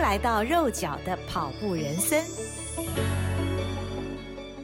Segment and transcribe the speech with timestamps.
[0.00, 2.24] 来到肉脚的跑步人生。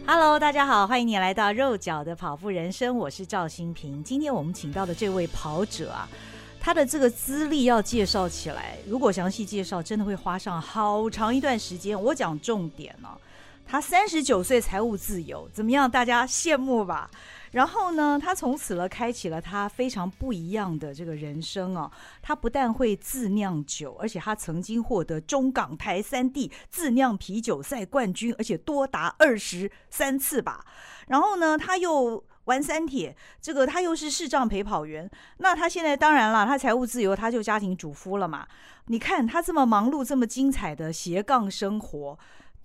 [0.06, 4.02] Hello，大家好，欢迎你来到肉脚的跑步人生，我是赵新平。
[4.02, 6.08] 今天我们请到的这位跑者啊，
[6.58, 12.00] 他的这个资历要介绍起来，如果详细介绍，真的会花上好长一段时间。
[12.00, 13.08] 我讲重点呢、
[13.66, 15.88] 他三十九岁财务自由，怎么样？
[15.88, 17.10] 大家羡慕吧？
[17.56, 21.90] 然后呢，他从此了开启了他非常不一样的这个人生啊！
[22.20, 30.66] 他不但会自酿酒，而且他曾经获得中港台三地自酿啤酒赛冠军，而且多达二十三次吧。
[31.08, 35.10] 然后呢，他又玩三铁，这个他又是视障陪跑员。
[35.38, 38.46] 那他现在当然了，他财务自由，他就家庭主夫了嘛。
[38.88, 42.18] 你看他这么忙碌，这么精彩的斜杠生活。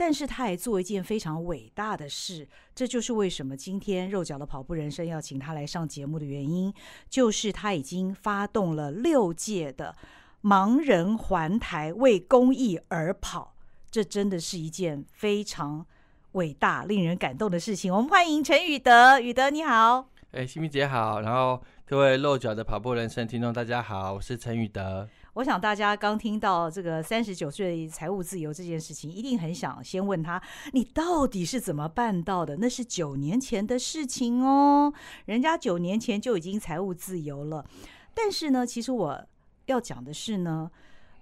[0.03, 6.73] 但是他也做一件非常伟大的事，这就是为什么今天肉脚的跑步人生要请他来上节目的原因，
[7.07, 9.95] 就是他已经发动了六届的
[10.41, 13.53] 盲人环台为公益而跑，
[13.91, 15.85] 这真的是一件非常
[16.31, 17.93] 伟大、令人感动的事情。
[17.93, 25.07] 我们欢迎陈宇德，宇德你好，哎，心屏姐好，然后各位肉脚的跑步人生听众大家好，我是陈宇德。
[25.35, 30.41] 我想大家刚听到这个三十九岁财务自由这件事情，一定很想先问他：
[30.73, 32.57] 你到底是怎么办到的？
[32.57, 34.93] 那是九年前的事情哦，
[35.23, 37.65] 人家九年前就已经财务自由了。
[38.13, 39.25] 但是呢，其实我
[39.67, 40.69] 要讲的是呢，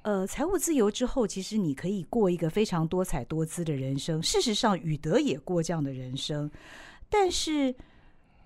[0.01, 4.23] 呃，财务自由之后，其实你可以过一个非常多彩多姿的人生。
[4.23, 6.49] 事实上，宇德也过这样的人生，
[7.09, 7.75] 但是。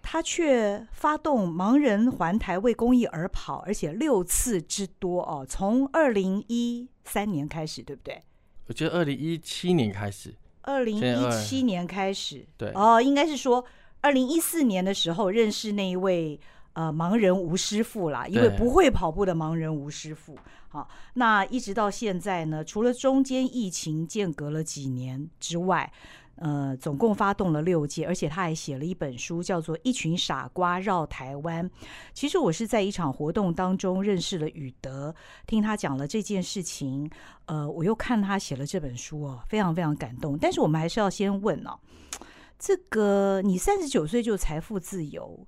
[0.06, 5.44] 他却发动盲人环台为公益而跑，而且六次之多哦。
[5.48, 8.22] 从二零一三年开始，对不对？
[8.68, 10.36] 我觉得二零一七年开始。
[10.62, 13.66] 二零一七年开始，对哦，应该是说
[14.02, 16.40] 二零一四年的时候认识那一位
[16.74, 20.38] 呃盲人吴师傅啦，一位不会跑步的盲人吴师傅。
[20.68, 25.92] 好，那一直到现在呢，除了中间疫情间隔了几年之外。
[26.36, 31.70] 呃，总共发动了六届，而且他还写了一本书，叫做《一群傻瓜绕台湾》。
[32.14, 35.14] 其实我是在一场活动当中认识了宇德，
[35.46, 37.10] 听他讲了这件事情。
[37.46, 40.38] 呃，我又看他写了这本书哦，非常非常感动。
[40.38, 41.80] 但是我们还是要先问哦，
[42.58, 45.46] 这个你三十九岁就财富自由，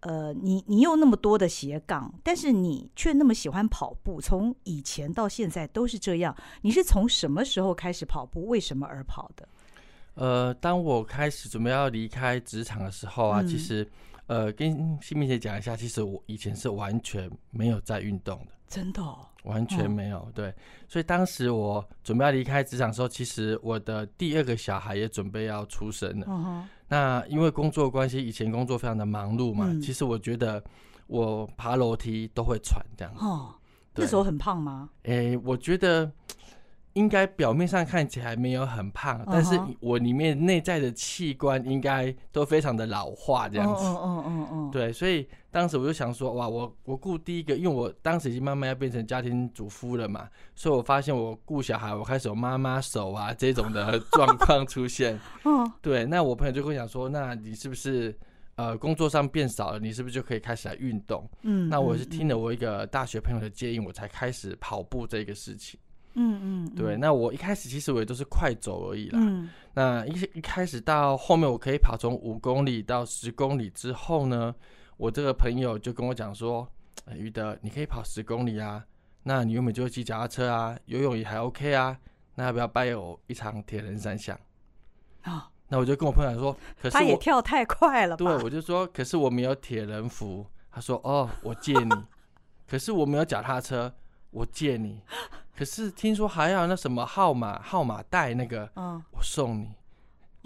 [0.00, 6.36] 呃，你你有那么多的斜杠，但是你却那么喜欢跑步，从以前到现在都是这样。
[6.62, 8.46] 你是从什么时候开始跑步？
[8.46, 9.48] 为什么而跑的？
[10.20, 13.88] 呃，当我开始准备要离开职场的时候啊，嗯、其实，
[14.26, 20.18] 呃，跟新明姐讲一下，其实我以前是完全没有在运动的，真的、哦，完全没有。
[20.18, 20.54] 哦、对，
[20.86, 26.26] 所以当时我准备要离开职场的时候，其实我的第二个小孩也准备要出生了。
[26.28, 30.62] 嗯、那因为工作关系，以前工作非常的忙碌嘛，嗯、其实我觉得
[31.06, 33.24] 我爬楼梯都会喘这样子。
[33.24, 33.54] 哦，
[33.94, 34.90] 对那时候很胖吗？
[35.04, 36.12] 诶，我觉得。
[36.94, 43.84] 应该表面上看起来没有很胖，但是我里面内在的器官应该都非常的老化这样子。
[43.84, 44.70] 嗯嗯嗯嗯。
[44.72, 55.18] 对，所以当时我就想说，哇，我我顾第一个，因为我当时已经慢慢要变成家庭主妇了嘛，所以我发现我顾小孩，我开始有妈妈手啊这种的状况出现。
[55.44, 55.72] 嗯。
[55.80, 58.12] 对，那我朋友就会想说，那你是不是
[58.56, 59.78] 呃工作上变少了？
[59.78, 61.24] 你是不是就可以开始来运动？
[61.42, 61.68] 嗯。
[61.68, 65.78] 那我是听了我一个大学朋友的建议，我才开始跑步这个事情。
[66.14, 69.18] 嗯嗯，对，那我一开始其实我也都是快走而已啦。
[69.20, 74.54] 嗯，那一一开始到后面我可以跑从五公里到十公里之后呢，
[74.96, 76.66] 我这个朋友就跟我讲说，
[77.06, 78.84] 哎，宇德，你可以跑十公里啊，
[79.22, 81.98] 那你原本就会骑脚踏车啊，游泳也还 OK 啊，
[82.34, 84.38] 那要不要拜我一场铁人三项？
[85.22, 88.24] 啊，那我就跟我朋友说，可是他也跳太快了吧？
[88.24, 90.46] 对，我就说，可是我没有铁人服。
[90.72, 91.90] 他说，哦，我借你，
[92.68, 93.92] 可是我没有脚踏车，
[94.30, 95.00] 我借你。
[95.56, 99.68] 可是听说还要那什么号码号码带那个，嗯，我送你，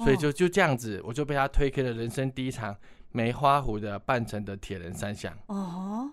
[0.05, 2.77] 所以就就这样子，我就被他推开了人生第一场
[3.13, 5.33] 梅花湖的半程的铁人三项。
[5.47, 6.11] 哦，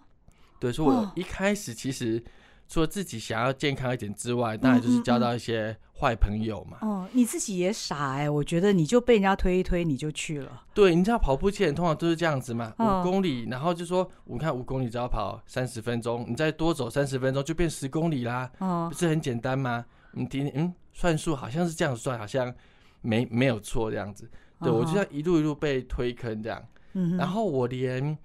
[0.60, 2.24] 对，所以我一开始其实。
[2.72, 6.78] 除了自己想要健康一点之外，当然就是交到一些坏朋友嘛。
[6.80, 10.64] 哦、你自己也傻哎、欸，我觉得你就被人家推一推，你就去了。
[10.74, 18.50] 对，你知道跑步机通常都是这样子嘛，五、嗯、公里，然后就说，我看五公里只要跑三十分钟，你再多走三十分钟就变十公里啦。
[18.58, 19.84] 不是很简单吗？
[20.14, 22.56] 你听，嗯，算数好像是这样算，好像
[23.02, 24.32] 没没有错这样子。
[24.62, 26.66] 对，我就像一路一路被推坑这样。
[26.94, 28.18] 嗯，然后我连。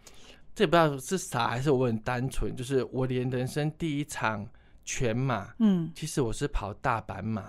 [0.56, 4.48] 这不知道是傻还是我很单纯，就是我连人生第一场
[4.86, 7.44] 全马，嗯，其实我是跑大阪马。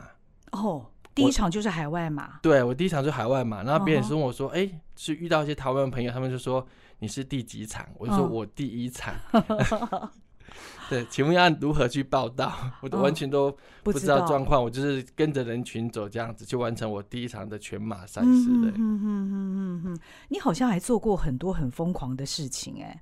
[0.52, 2.38] 哦，第一场就是海外马。
[2.42, 6.68] 对，我第一场就是海外马，然后别人是问我说：“哎、哦，是遇到一些台湾朋友，他们就说
[7.00, 9.16] 你是第几场？”我就说我第一场。
[9.32, 10.12] 哦、
[10.90, 12.54] 对，请问要如何去报道？
[12.82, 18.28] 我都完全都不知道状况，我就是跟着人群走这样子，去完成我第一场的全马赛事
[18.62, 18.70] 的。
[18.70, 20.00] 嗯嗯嗯嗯嗯，
[20.30, 22.98] 你好像还做过很多很疯狂的事情，哎，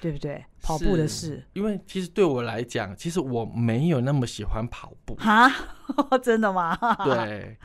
[0.00, 0.44] 对不对？
[0.60, 1.42] 跑步的事。
[1.52, 5.14] 因为其实对我来讲，其实我没有那么喜欢跑步。
[5.14, 5.48] 哈，
[6.22, 6.76] 真的吗？
[7.04, 7.56] 对，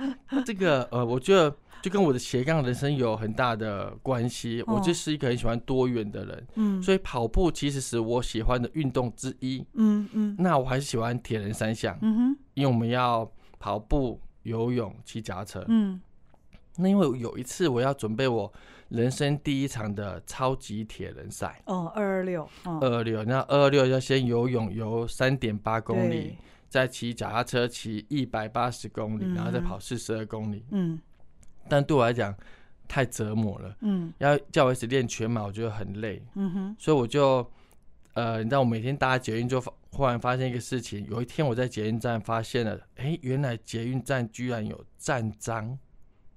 [0.46, 1.56] 这个呃，我觉得。
[1.86, 4.64] 就跟我的斜杠人生有很大的关系。
[4.66, 10.36] 我就是一个很喜欢多元的人，嗯，所以跑步其实是我喜欢的运动之一，嗯嗯。
[10.40, 16.02] 那我还是喜欢铁人三项，嗯哼，因为我们要跑步、游泳、骑脚踏车，嗯。
[16.78, 18.52] 那因为有一次我要准备我
[18.90, 26.36] 人生第一场的超级铁人赛，哦，二二六，二二六，那二二六要先游泳游三点八公里，
[26.68, 31.00] 再骑脚踏车骑一百八十公里，然后再跑四十二公里，嗯。
[31.70, 32.36] 但对我来讲
[32.88, 37.50] 太折磨了，嗯，要叫我一直练全马，我觉得很累，嗯哼，所以我就，
[38.14, 39.60] 呃，你知道我每天搭捷运就
[39.92, 45.78] 忽然发现一个事情，有一天我在捷运站发现了，哎、欸，原来捷运站居然有站章。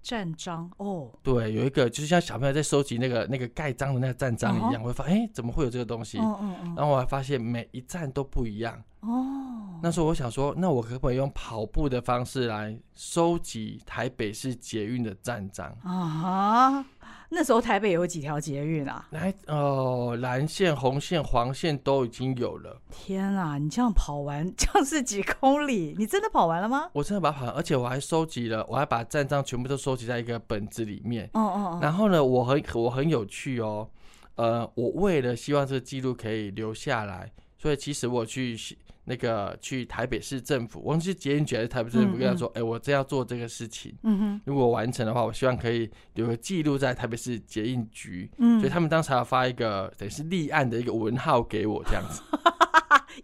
[0.01, 6.17] 站章哦，对，有一个就是像小朋友在收集那个那个盖章的那个站章一样，我会发现，哎，怎么会有这个东西？
[6.19, 9.81] 哦哦哦，然后我还发现每一站都不一样哦。
[9.81, 16.85] 那时候我想说，那我可不可以用跑步的方式来收集台北市捷运的站章啊？
[17.31, 19.07] 那时候台北有几条捷运啊？
[19.11, 22.81] 来哦，蓝线、红线、黄线都已经有了。
[22.91, 25.95] 天啊，你这样跑完 这样是几公里？
[25.97, 26.89] 你真的跑完了吗？
[26.95, 31.31] 我真的把它跑完，而且我还收集了，我还把站章全部都收集在一个本子里面。
[31.35, 31.79] 哦哦哦。
[31.81, 33.89] 然后呢，我很我很有趣哦。
[34.37, 38.59] 呃，我为了希望这个记录可以留下来，所以其实我去。
[39.09, 52.23] 那个去台北市政府，我忘记捷运局还是台北市政府跟他说：“哎、嗯嗯欸，我正要做这个事情，嗯哼，如果完成的话，我希望可以有个记录在台北市捷运局。”嗯，所以他们当时要发一个等于是立案的一个文号给我，这样子。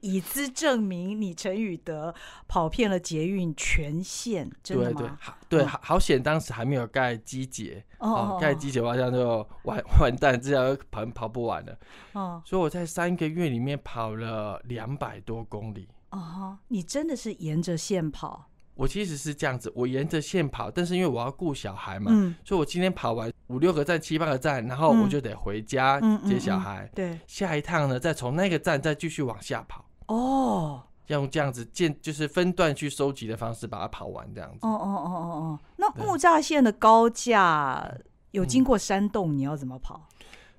[0.05, 2.15] 以资证明你陈宇德
[2.47, 5.01] 跑遍了捷运全线，真的吗？
[5.01, 11.79] 对对好，对好好险，当时还没有盖机捷哦，盖机捷我好像就完 完蛋，这样跑跑不完了
[12.13, 12.43] 哦。
[12.45, 16.59] 所以我在三个月里面跑了两百多公里哦。
[16.69, 18.51] 你真的是沿着线跑？
[18.75, 26.91] 我其实是这样子，我沿着线跑，但是因为我要顾小孩嘛，嗯，所以我今天跑完五六个站、七八个站，然后我就得回家接小孩。
[26.95, 29.84] 对，下一趟呢，再从那个站再继续往下跑。
[30.07, 34.59] 哦，要用这样子建，就是分段去收集的方式把它跑完，这样子。
[34.63, 35.61] 哦哦哦哦哦。
[35.77, 37.93] 那木栅线的高架
[38.33, 40.09] 有经过山洞，你要怎么跑？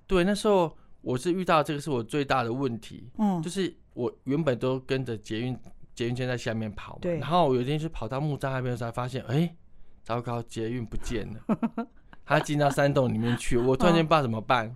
[0.08, 3.10] 对，那时候我是遇到这个是我最大的问题。
[3.18, 5.58] 嗯，就是我原本都跟着捷运。
[5.96, 9.56] 捷运线在下面跑，对，然后我有一天是跑到木栅那边的时候，才发现，哎、欸，
[10.04, 11.58] 糟糕，捷运不见了，
[12.26, 14.76] 他进到山洞里面去，我突然间 不知道怎么办，哦、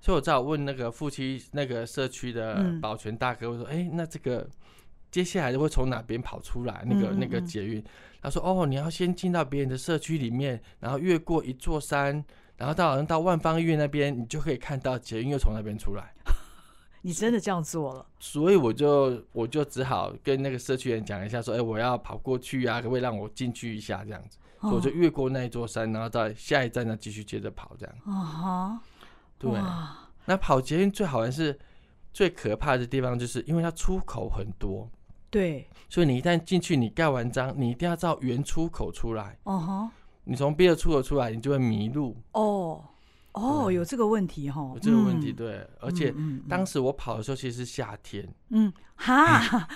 [0.00, 4.48] 所以我只好问那个夫妻那个社区的保全大哥，我说，哎、欸，那这个
[5.10, 6.84] 接下来会从哪边跑出来？
[6.86, 7.82] 那个那个捷运？
[8.20, 12.24] 他说，哦，你要先进到别人的社区里面，然后越过一座山，
[12.56, 16.12] 然后到好像到万方医院那边，你就可以看到捷运又从那边出来。
[17.02, 27.94] 你真的这样做了，所以我就我就只好跟那个社区人讲一下，说：“哎、欸，我要跑过去啊，可不可以让我进去一下？”这样子，哦、所以我就越过那一座山，然后到下一站呢继续接着跑，这样。
[28.04, 28.80] 啊哈，
[29.38, 29.50] 对。
[30.24, 31.58] 那跑捷运最好玩是
[32.12, 34.90] 最可怕的地方，就是因为它出口很多。
[35.30, 35.66] 对。
[35.88, 39.38] 所以你一旦进去，你盖完章，你一定要照原出口出来。
[39.44, 39.90] 哦哈。
[40.24, 42.16] 你从别的出口出来，你就会迷路。
[42.32, 42.84] 哦。
[43.38, 46.14] 哦，有这个问题哈，有这个问题，对，嗯、而且
[46.48, 49.68] 当时我跑的时候其实是夏天，嗯，哈，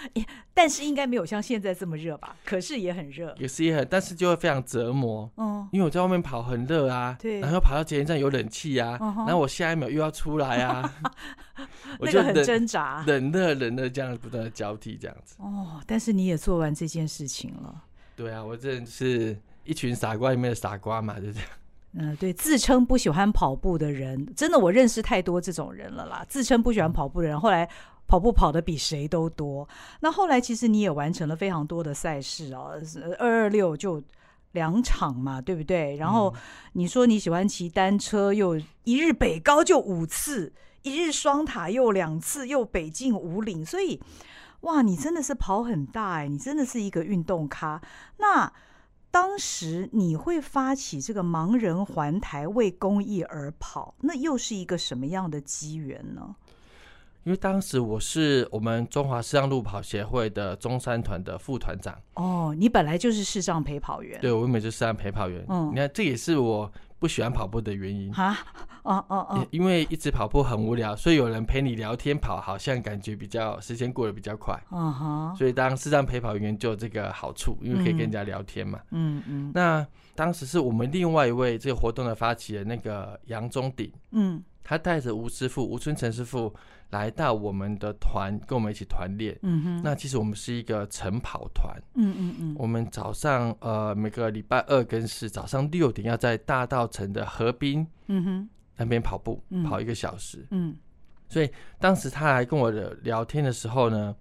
[0.52, 2.36] 但是应该没有像现在这么热吧？
[2.44, 10.94] 可是也很热，也是也很，但是就会非常折磨，嗯，因为我在外面跑很热啊，对，然后跑到捷运站有冷气啊，然后我下一秒又要出来啊，
[11.98, 17.82] 我就很挣扎，冷热冷热这样不断的交替这样子，哦，但是你也做完这件事情了，
[18.16, 21.48] 对啊，我真的是一群傻瓜里面的傻瓜嘛，就这样。
[21.94, 26.24] 嗯，对，自称不喜欢跑步的人，真的我认识太多这种人了啦。
[26.26, 27.68] 自称不喜欢跑步的人，后来
[28.06, 29.68] 跑步跑的比谁都多。
[30.00, 32.80] 那后来其实你也完成了非常多的赛事哦，
[33.18, 34.02] 二二六就
[34.52, 35.96] 两场嘛，对不对？
[35.96, 36.34] 然后
[36.72, 44.00] 你说你喜欢骑单车，又一日北高就五次，一日双塔又两次，又北进五岭，所以
[44.62, 47.82] 哇，你真的是跑很大哎，你真的是一个运动咖。
[48.16, 48.50] 那。
[49.12, 56.34] 当时你会发起这个盲人环台为公益而跑，那又是一个什么样的机缘呢？
[57.24, 61.96] 因为当时我是我们中华视障路跑协会的中山团的副团长。
[62.14, 64.18] 哦，你本来就是视障陪跑员。
[64.20, 65.44] 对，我原本就是视障陪跑员。
[65.48, 68.38] 嗯，你看这也是我不喜欢跑步的原因啊，
[68.84, 74.56] 哦哦哦，因为一直跑步很无聊，所以有人陪你聊天跑，好像感觉比较时间过得比较快。
[75.36, 78.78] 所以当视障陪跑员就有这个好处，因为可以跟人家聊天嘛。
[78.92, 79.50] 嗯嗯。
[79.52, 86.54] 那当时是我们另外一位这个活动的发起人，那个杨宗鼎，嗯，他带着吴师傅吴春成师傅
[86.92, 89.36] 来到我们的团，跟我们一起团练。
[89.42, 89.82] 嗯哼。
[89.82, 91.74] 那其实我们是一个晨跑团。
[91.94, 92.56] 嗯嗯嗯。
[92.58, 100.46] 我们早上呃每个礼拜二跟四早上六点要在大道城的河滨，嗯哼，那边跑步，跑一个小时。
[100.50, 100.76] 嗯。
[101.28, 104.14] 所以当时他来跟我的聊天的时候呢，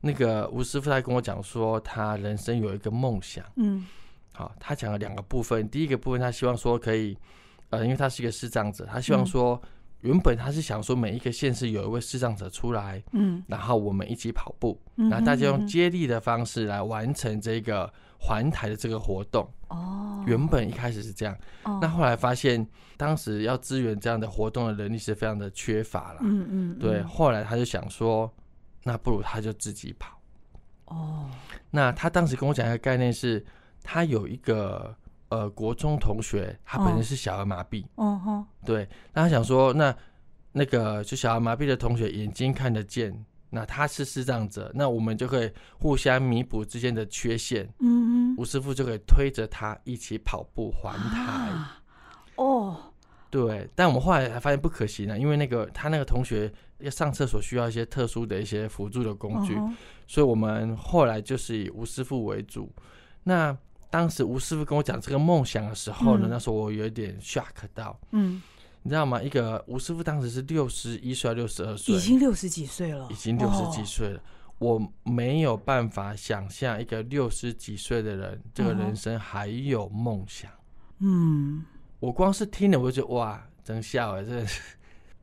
[0.00, 3.44] 那个吴师傅他跟我讲说，他人生有一个梦想。
[3.56, 3.84] 嗯。
[4.32, 5.68] 好，他讲了两个部分。
[5.68, 7.18] 第一个部分，他希望说可以，
[7.70, 9.60] 呃，因为他是一个视障者，他希望说，
[10.02, 19.48] 原本他是想说每一个县市有一位视障者出来，嗯，然后我们一起跑步，然后大家用接力的方式来完成这个环台的这个活动。
[19.68, 21.36] 哦，原本一开始是这样，
[21.80, 22.66] 那后来发现
[22.96, 26.20] 当时要支援这样的活动的人力是非常的缺乏了。
[26.22, 28.32] 嗯嗯，对，后来他就想说，
[28.84, 30.18] 那不如他就自己跑。
[30.86, 31.30] 哦，
[31.70, 33.44] 那他当时跟我讲一个概念是。
[33.84, 34.96] 他有一个
[35.32, 37.84] 呃国中同学，他本身是小儿麻痹。
[37.94, 39.94] 哦吼，对，那他想说，那
[40.52, 47.64] 那个就小儿麻痹的同学眼睛看得见，那他是视障者，那我们就可以互相弥补之间的缺陷。
[47.80, 51.50] 嗯嗯，吴师傅就可以推着他一起跑步环台。
[52.36, 52.76] 哦，
[53.30, 59.56] 对，但我们后来还发现不可行了，因为那个他那个同学要上厕所需要一些特殊的一些辅助的工具，
[60.06, 62.70] 所以我们后来就是以吴师傅为主。
[63.22, 63.56] 那
[63.92, 67.44] 当时吴师傅跟我讲这个梦想的时候呢，嗯、那时候我有点 shock
[67.74, 68.40] 到，嗯，
[68.82, 69.22] 你知道吗？
[69.22, 74.18] 一个吴师傅当时是六十一岁，六十二岁，已经六十几岁了，已经六十几岁了。
[74.18, 74.22] 哦、
[74.60, 80.50] 我没有办法想象一个六十几岁的人，这个人生还有梦想。
[81.00, 81.62] 嗯，
[82.00, 84.62] 我光是听了我就觉得哇，真笑哎，真的是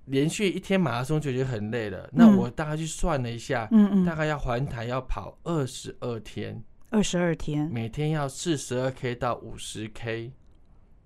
[0.05, 2.01] 连续一天马拉松就觉得很累了。
[2.03, 6.63] 嗯、那我大概去算了一下，嗯嗯，大概要环台要跑二十二天。
[6.91, 10.31] 二十二天，每天要四十二 K 到五十 K，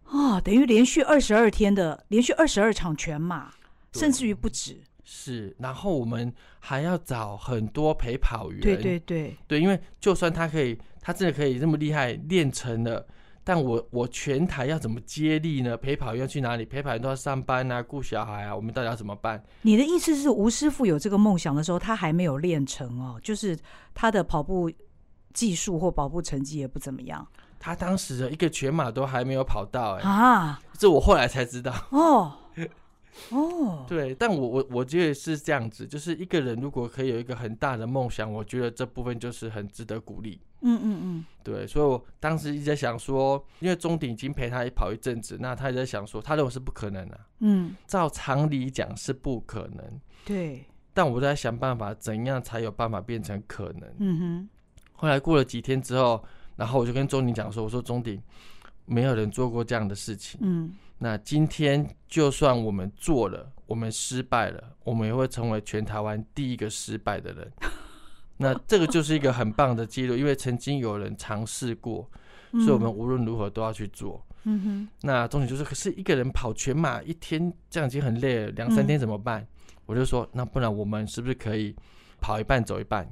[0.06, 3.52] 啊，等于连续二十二天的连续二十二场全马，
[3.92, 4.82] 甚至于不止。
[5.04, 8.62] 是，然后我们还要找很多陪跑员。
[8.62, 13.06] 对对对，对，因为就算他可以，他真的可以这么厉害练成了，
[13.44, 15.76] 但我我全台要怎么接力呢？
[15.76, 16.64] 陪跑员要去哪里？
[16.64, 19.44] 陪跑员都要上班啊，顾小孩啊，我们到底要怎么办？
[19.64, 23.60] 你的意思是，吴师傅有这个梦想的时候，他还没有练成哦，就是
[23.94, 24.72] 他的跑步。
[25.34, 27.28] 技术或跑步成绩也不怎么样。
[27.60, 31.74] 他当时的一个全马都还没有跑到，哎啊，这我后来才知道。
[31.92, 32.34] 哦
[33.30, 40.42] 哦， 对，但我我我觉得是这样子，就是一个人如果可以有一个很大的梦想，我觉得这部分就是很值得鼓励。
[40.66, 47.20] 嗯嗯嗯，对，所以我当时一直在想说，因为钟鼎已经陪他跑一阵子，那他也在想说，他认为是不可能的。
[47.40, 50.02] 嗯，照常理讲是不可能。
[50.26, 53.90] 对，但我在想办法，怎样才有办法变成可能？
[54.00, 54.50] 嗯哼。
[55.04, 56.24] 后来过了几天之后，
[56.56, 58.18] 然后我就跟钟鼎讲说：“我说钟鼎，
[58.86, 60.40] 没有人做过这样的事情。
[60.42, 67.52] 嗯，那今天就算我们做了，我们失败了，我们也会成为全台湾第一个失败的人。
[68.38, 72.10] 那这个就是一个很棒的记录，因为曾经有人尝试过，
[72.54, 74.26] 所以我们无论如何都要去做。
[74.44, 74.88] 嗯哼。
[75.02, 79.42] 那钟鼎就说：可是一个人跑全马一天这样已经很累了，两三天怎么办？
[79.42, 79.48] 嗯、
[79.88, 81.76] 我就说：那不然我们是不是可以
[82.22, 83.06] 跑一半走一半？”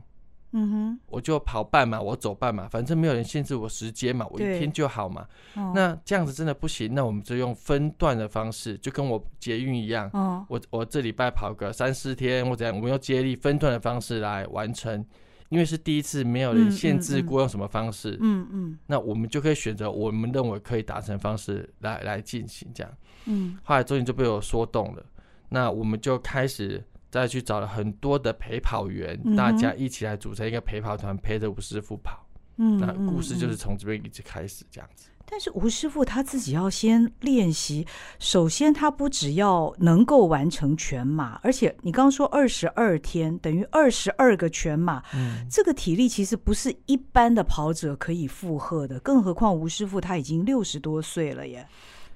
[0.54, 5.26] 嗯哼，我就跑半马，我走半马，反正没有人限制我时间嘛，我一天就好嘛。
[5.56, 10.10] 哦、那这样子真的不行，那我们就用分段的方式，就跟我捷运一样。
[10.12, 15.06] 哦、我我这礼拜跑个三四天或怎样，我们用接力分段的方式来完成，
[15.48, 18.18] 因为是第一次，没有人限制过用什么方式。
[18.20, 18.80] 嗯嗯，嗯。
[18.88, 22.92] 那我们就可以选择我们认为可以达成的方式来来进行这样。
[23.26, 23.58] 嗯。
[23.64, 25.06] 后来终于就被我说动了，
[25.48, 26.84] 那我们就开始。
[27.12, 32.26] 再去找了很多的陪跑员，嗯、大家一起来组成一个陪跑团，陪着吴师傅跑。
[32.58, 35.10] 嗯，那故事就是从这边一直开始这样子。
[35.26, 37.88] 但是吴师傅他自己要先练习，
[38.20, 51.66] 首先他不只要能够完成全马，而且你刚刚说二十二天等于二十二个全马，嗯，这个体力其实不是一般的跑者可以负荷的，更何况吴师傅他已经六十多岁了耶。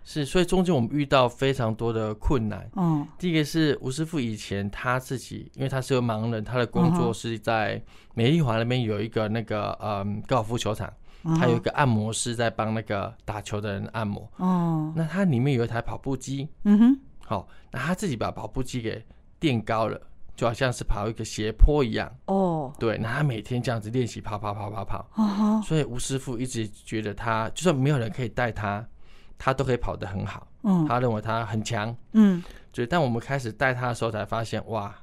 [0.08, 2.70] 是，所以中间我们遇到非常多的困难。
[2.76, 7.82] 嗯，第一个是吴师傅以前他自己，因为他是个盲人，他的工作是在
[8.14, 10.94] 美丽华那边有一个那个嗯高尔夫球场，
[11.40, 14.32] 他有一个按摩师在帮那个打球的人按摩。
[14.38, 16.48] 哦，那他里面有一台跑步机。
[16.66, 19.04] 嗯哼，好，那他自己把跑步机给
[19.40, 20.00] 垫高了，
[20.36, 22.16] 就好像是跑一个斜坡一样。
[22.26, 25.10] 哦，对，那他每天这样子练习跑跑跑跑跑。
[25.16, 28.88] 哦，所以吴师傅一直觉得他就算没有人可以带他。
[29.38, 34.96] 他都可以跑得很好，嗯，他认为他很强，嗯，就但我们开始带他的时候才发现，哇，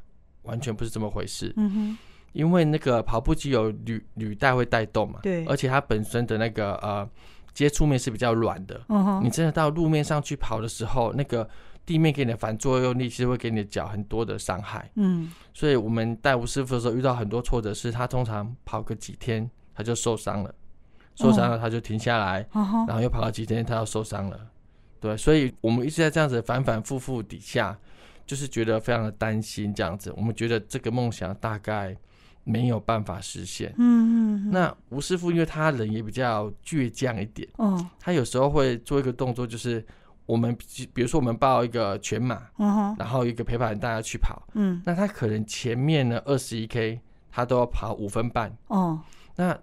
[0.42, 1.98] 完全不是这么回事，嗯哼，
[2.32, 7.08] 因为那个跑步机有履履带会带动嘛，对，而且它本身的那个呃
[7.54, 11.48] 接触面是比较软的，嗯哼，你真的到路面上去跑的时候，那个。
[11.84, 14.88] 地面给你的反作用力，其实会给你的脚很多的伤害。
[14.94, 20.54] 嗯，所以我们带吴师傅的时候遇到很多挫折，是他通常跑个几天他就受伤了，
[21.14, 24.38] 受伤了他就停下来，哦、然后又跑了几天他又受伤了。
[25.00, 27.76] 对，所以我们一直在这样子反反复复底下，
[28.26, 30.12] 就是觉得非常的担心这样子。
[30.16, 31.96] 我们觉得这个梦想大概
[32.44, 33.74] 没有办法实现。
[33.78, 34.50] 嗯嗯。
[34.50, 39.84] 那吴师傅因为他人也比较倔强一点，哦，他有时候会做一个动作，就是。
[40.24, 40.56] 我们
[40.94, 49.00] 比如说，我们报一个全马，嗯、然后一个陪伴大家去跑，嗯，那他可能前面呢二十一 K 他都要跑五分半，哦，
[49.34, 49.58] 那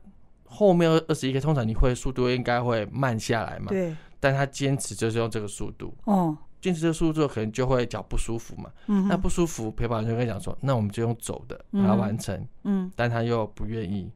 [0.50, 14.12] 后面二十一 K 通常你会速度应该会慢下来嘛，对，但他坚持就是用这个速度，哦，坚持这个速度可能就会脚不舒服嘛，嗯，那不舒服陪跑员就跟他讲说，那我们就用走的把它完成，嗯，但他又不愿意，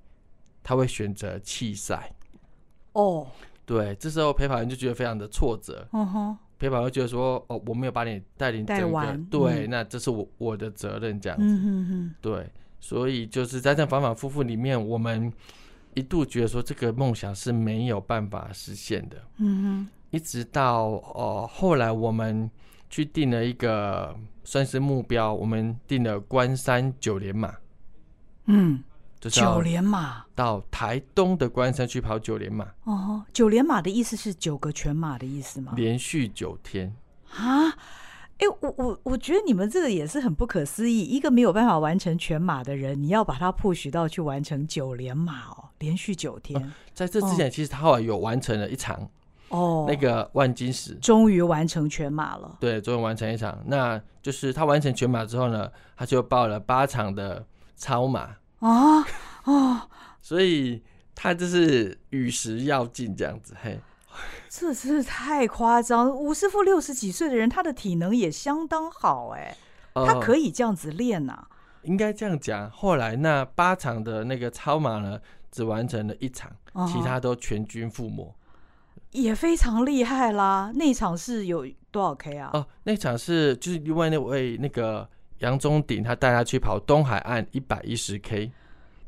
[0.64, 2.12] 他会选择弃赛，
[2.94, 3.28] 哦。
[3.66, 5.88] 对，这时候陪跑员就觉得非常的挫折。
[5.94, 6.38] 嗯哼。
[6.60, 9.26] 陪跑员觉得说：“哦，我没有把你带领整个，完。
[9.28, 11.46] 对，嗯、那这是我我的责任，这样子。
[11.46, 12.46] 嗯哼”对，
[12.82, 15.32] 所以就是在这反反复复里面，我们
[15.96, 19.18] 一度觉得说这个梦想是没有办法实现的。
[19.38, 22.50] 嗯哼，一直到哦、呃，后来我们
[22.90, 27.54] 去定了一个算是目标，我们定了关山九连马。
[28.46, 28.84] 嗯。
[29.32, 35.72] 九连马到台东的关山去跑九连马哦，九连马的意思是九个全马的意思吗？
[35.78, 36.94] 连续九天
[37.32, 37.72] 啊！
[38.44, 46.62] 哎、欸，我我我觉得你们这个也是很不可思议，一个没有办法完成全马的人，你要把他 push 到去完成九连马哦，连续九天。
[46.62, 49.10] 啊、在这之前，其实他后来有完成了一场
[49.48, 52.58] 哦，那个万金石，终于完成全马了。
[52.60, 57.46] 对，终于完成一场，那就是他完成全马之后呢，他就报了八场的
[57.78, 58.36] 超马。
[58.60, 59.06] 啊
[59.44, 59.88] 啊！
[60.22, 60.84] 所以
[61.16, 63.80] 他就是与时要进这样子，嘿，
[64.50, 66.10] 这真是太夸张。
[66.10, 69.56] 吴师傅六十几岁的人，他的体能也相当好，哎，
[69.94, 71.58] 他可以这样子练呐、啊呃。
[71.84, 72.70] 应该这样讲。
[72.72, 75.20] 后来那八场的那个超马呢，
[75.52, 78.34] 只完成了一场，啊、其他都全军覆没，
[79.12, 80.72] 也非常厉害啦。
[80.76, 82.50] 那场是有多少 K 啊？
[82.54, 85.10] 哦、呃，那场是就是另外那位那个。
[85.40, 88.50] 杨宗鼎他带他去跑东海岸一百一十 K，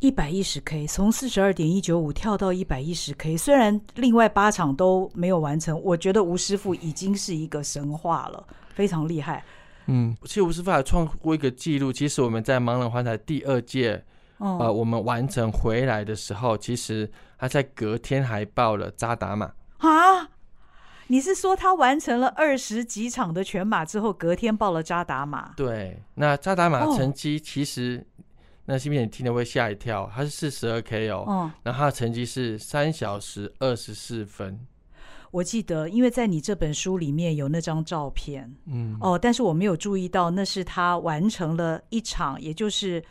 [0.06, 9.44] 一百一十 K 从四十二点一九五跳到一百一十 K，虽然另外八场都没有完成，我觉得吴师傅已经是一个神话了，非常厉害。
[9.88, 14.06] 嗯，其实吴师傅还创过一个记录，其实我们在盲人环台第二届，
[14.38, 20.30] 嗯、呃，我们完成回来的时候，其实他在隔天还报了扎达马啊。
[21.08, 25.54] 你是说他完成了二十几场的全马之后，隔天报了扎达马？
[25.56, 28.15] 对，那扎达马成绩其实，哦、
[28.66, 34.60] 那新片你听了会吓一跳，他是四十二 K 哦，哦那他的成绩是三小时二十四分。
[35.32, 43.04] 我记得，因为在你这本书里面有那张照片，嗯，哦，但是我没有注意到那是他完成了一场，也就是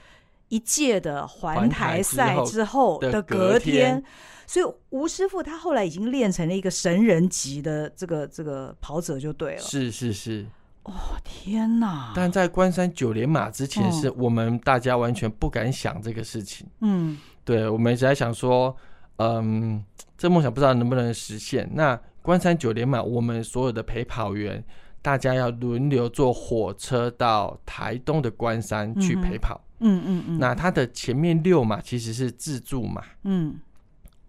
[0.48, 4.02] 一届的环台赛之后的隔天。
[4.46, 9.62] 所以吴师傅他后来已经练成了一个神人级的这个这个跑者就对了。
[9.62, 10.46] 是是是。
[10.85, 10.92] 哦
[11.25, 12.12] 天哪！
[12.14, 16.66] 但在关山九连马之前，是我们大家完全不敢想这个事情。
[16.81, 18.77] 嗯，对，我们一直在想说，
[19.16, 19.83] 嗯，
[20.16, 21.68] 这梦想不知道能不能实现。
[21.75, 24.62] 那关山九连马，我们所有的陪跑员，
[25.03, 29.61] 大家要轮流坐火车到台东的关山去陪跑。
[29.81, 30.38] 嗯嗯嗯。
[30.38, 33.03] 那它的前面六马其实是自助马。
[33.25, 33.59] 嗯。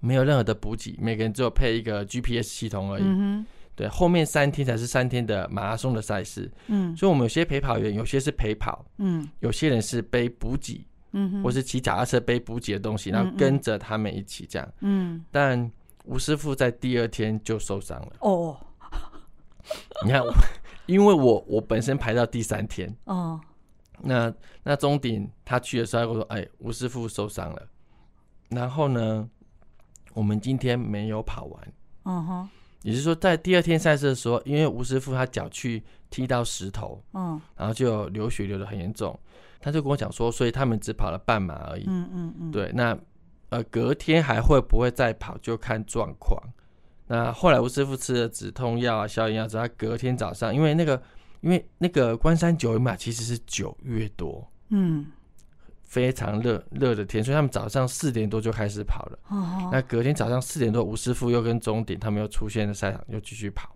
[0.01, 3.03] 没有任何的补给，每个人只有配一个 GPS 系统而已。
[3.03, 6.51] 嗯、哼对，后面三天才是三天的马拉松的赛事。
[6.67, 14.73] 嗯，所以我们有些陪跑员，有些是陪跑，嗯，有些人是背补给，嗯哼，或是骑脚踏车背补给的东西，然后跟着他们一起这样。
[14.79, 15.69] 嗯，但
[16.05, 18.13] 吴师傅在第二天就受伤了。
[18.19, 18.57] 哦，
[20.03, 20.21] 你看，
[20.87, 22.95] 因为我我本身排到第三天。
[23.03, 23.39] 哦，
[24.01, 24.33] 那
[24.63, 27.67] 那终点他去的时候，我说：“哎，吴师傅受伤了。”
[28.49, 29.29] 然后呢？
[30.13, 31.73] 我们今天没有跑完，
[32.05, 32.49] 嗯哼，
[32.85, 39.19] 也就是说，在第二天赛事的时候，因为吴师傅他脚去踢到石头，嗯，然后就流血流的很严重，
[39.59, 42.95] 他就跟我讲说，所以他们只跑了半马而已，嗯嗯嗯，对，那
[43.49, 46.39] 呃隔天还会不会再跑就看状况。
[47.07, 51.01] 那后来吴师傅吃了止痛药啊、消炎药之后，他隔天早上，因为那个
[51.41, 55.07] 因为那个关山九连马其实是九月多，嗯。
[55.85, 59.19] 非常热热的天，所以他们早上四点多就开始跑了。
[59.29, 59.71] Oh.
[59.71, 63.69] 那隔天早上四点多，吴师傅又跟钟鼎他们又出现在赛场，又继续跑。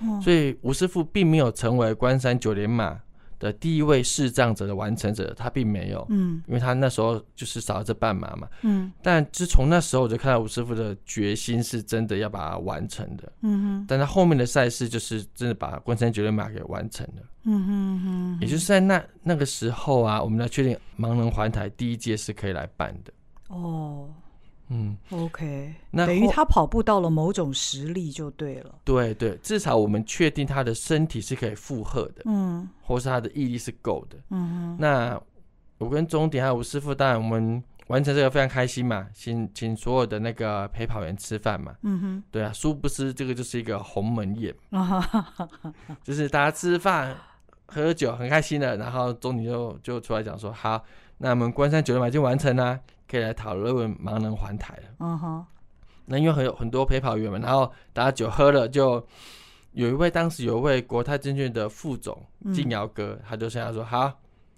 [0.00, 3.00] 哦、所以吴师傅并没有成为关山九连马
[3.38, 23.12] 的第一位视障者的完成者，他并没有，嗯，因为他那时候就是少了这半马嘛，嗯，但自从那时候我就看到吴师傅的决心是真的要把它完成的，嗯哼，但他后面的赛事就是真的把关山九连马给完成了，嗯哼哼，也就是在那那个时候啊，我们来确定盲人环台第一届是可以来办的，
[23.48, 24.08] 哦。
[24.68, 28.74] 嗯，OK，那等于他跑步到了某种实力就对了。
[28.84, 34.76] 对对，至少我们确定他的身体是可以负荷的，嗯，或是他的毅力是够的，嗯哼。
[34.80, 35.20] 那
[35.78, 42.22] 我跟钟点还有吴师傅，当然我们完成这个非常开心嘛，请请所有的那个陪跑员吃饭嘛，嗯哼。
[42.32, 44.52] 对啊，殊不知这个就是一个鸿门宴，
[46.02, 47.16] 就是大家吃饭
[47.66, 50.82] 喝酒很开心的，然后钟点就就出来讲说，好，
[51.18, 52.80] 那我们关山九连马已经完成了。
[53.08, 54.82] 可以来讨论盲人环台了。
[55.00, 55.46] 嗯哼，
[56.04, 59.04] 那因为很有很多陪跑员们，然后大家酒喝了，就
[59.72, 62.20] 有一位当时有一位国泰证券的副总
[62.54, 64.12] 静尧哥，他就想要说：“好，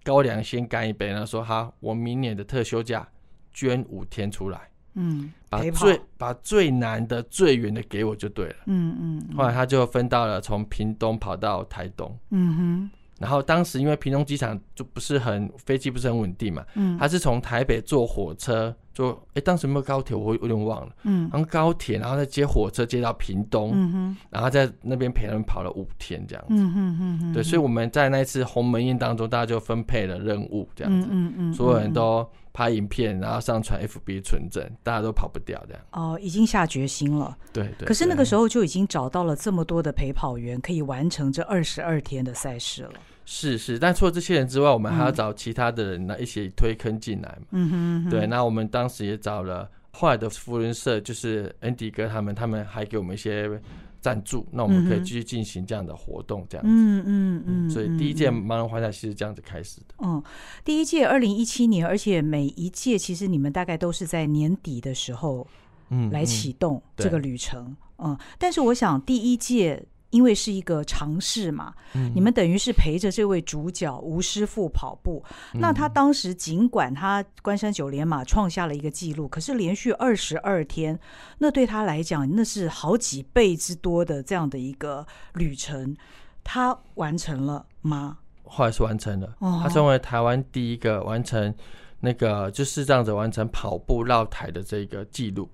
[0.05, 3.09] 高粱先干一杯。”然后说：“好，我明年的特休假
[3.53, 4.61] 捐五天出来。”
[5.01, 8.57] 嗯，把最把最难的、最远的给我就对了。
[8.67, 9.37] 嗯嗯。
[9.37, 12.19] 后来他就分到了从屏东跑到台东。
[12.31, 12.91] 嗯哼。
[13.19, 35.83] 然后当时因为屏东机场就不是很飞机不是很稳定嘛，嗯，他是从台北坐火车，坐哎当时有没有高铁我有点忘了，嗯，然后高铁然后再接火车接到屏东，嗯哼，然后在那边陪他们跑了五天这样子，嗯哼嗯哼，对，所以我们在那一次鸿门宴当中，大家就分配了任务这样子，嗯嗯，所有人都拍影片，然后上传 FB 存证，大家都跑不掉这样。
[35.93, 37.87] 哦，已经下决心了，对对。
[37.87, 42.93] 可是那个时候就已经找到了这么多的陪跑员，可以完成这二十二天的赛事了。
[43.31, 47.47] 是是，但除了这些人之外，我们还要找其他的人来一起推坑进来嘛。
[47.51, 53.61] 嗯哼，哼，对，那我们当时也找了后来的福伦社，就是 Andy 哥他们，他们还给我们一些
[54.01, 56.73] 赞助，那我们可以继续进行这样的活动，这样子。
[56.73, 57.71] 嗯嗯嗯。
[57.71, 59.95] 所以第一届盲人环台其实这样子开始的。
[59.99, 60.23] 嗯，
[60.65, 65.47] 第一届二零一七年，而且每一届其实你们大概都是在年底的时候，
[65.91, 67.77] 嗯，来启动这个旅程。
[67.99, 69.85] 嗯，但是我想第一届。
[70.11, 75.23] 因为是一个尝试嘛，嗯、你们等于是陪着这位主角吴师傅跑步。
[75.55, 80.99] 嗯、那他当时尽管他关山九连马创下了一个记录，可是连续二十二天，
[81.39, 85.97] 那对他来讲那是好几倍之多的这样的一个旅程，
[86.43, 88.19] 他完成了吗？
[88.45, 91.55] 后来是完成了，哦、他成为台湾第一个完成
[92.01, 95.47] 那个就是这样子完成跑步绕台的这个记录。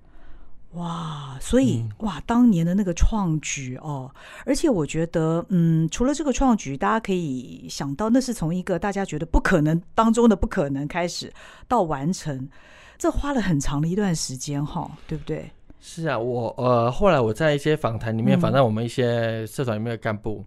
[0.75, 4.09] 哇，所以、嗯、哇，当年的那个创举哦，
[4.45, 11.31] 而且我觉得，嗯，除了这个创举，大家可以想到，那是从一个大家觉得不可能当中的不可能开始
[11.67, 12.49] 到完成，
[12.97, 15.49] 这花了很长的一段时间哈、哦，对不对？
[15.79, 20.45] 是啊，我呃，后来我在一些访谈里面访谈我们一些社团里面的干部，嗯、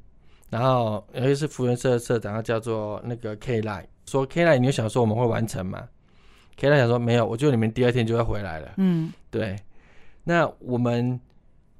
[0.50, 5.80] 然后尤其是福源社的社长，他叫做那个 K 赖，说 K 赖，你有想说我们会完成吗
[6.56, 8.72] ？K 赖想说没有，我觉得你们第二天就会回来了。
[8.78, 9.56] 嗯，对。
[10.28, 11.18] 那我们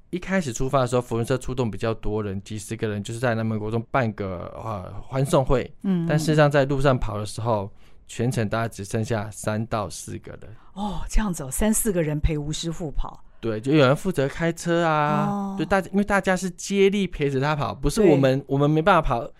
[0.09, 5.71] 一开始出发的时候，福伦社出动比较多人，几十个人，就是在南门国中办个呃欢送会。
[5.83, 7.71] 嗯，但事实上在路上跑的时候，
[8.07, 10.49] 全程大概只剩下三到四个人。
[10.73, 13.23] 哦，这样子哦，三四个人陪吴师傅跑。
[13.39, 15.27] 对，就有人负责开车啊。
[15.29, 19.31] 哦，就大家因为大家是接力陪着他跑，不是我们，我们没办法跑，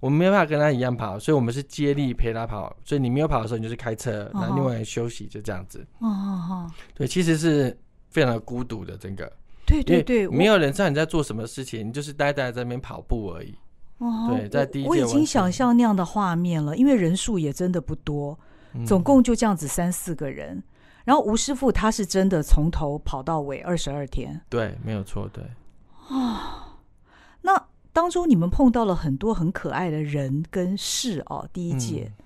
[0.00, 2.76] 我们没办法跟他一样跑，所以我们是接力陪他跑。
[2.84, 5.86] 所以你没有跑的时候，你就是开车，然后另外人休息，就这样子。
[6.00, 6.70] 哦哦哦。
[6.96, 7.78] 对，其实是。
[8.16, 9.30] 非常的孤独的整个，
[9.66, 13.54] 对对对，没有人知道你在做什么事情，你就是呆呆在那边跑步而已。
[13.98, 18.38] 哦，对，在第一届我已经想象那样的画面了，因为人数也真的不多，
[18.86, 20.56] 总共就这样子三四个人。
[20.56, 20.62] 嗯、
[21.04, 25.44] 然后吴师傅他是真的从头跑到尾二十二天，对，没有错，对。
[26.08, 26.78] 啊，
[27.42, 32.10] 那当中你们碰到了很多很可爱的人跟事哦，第一届。
[32.18, 32.24] 嗯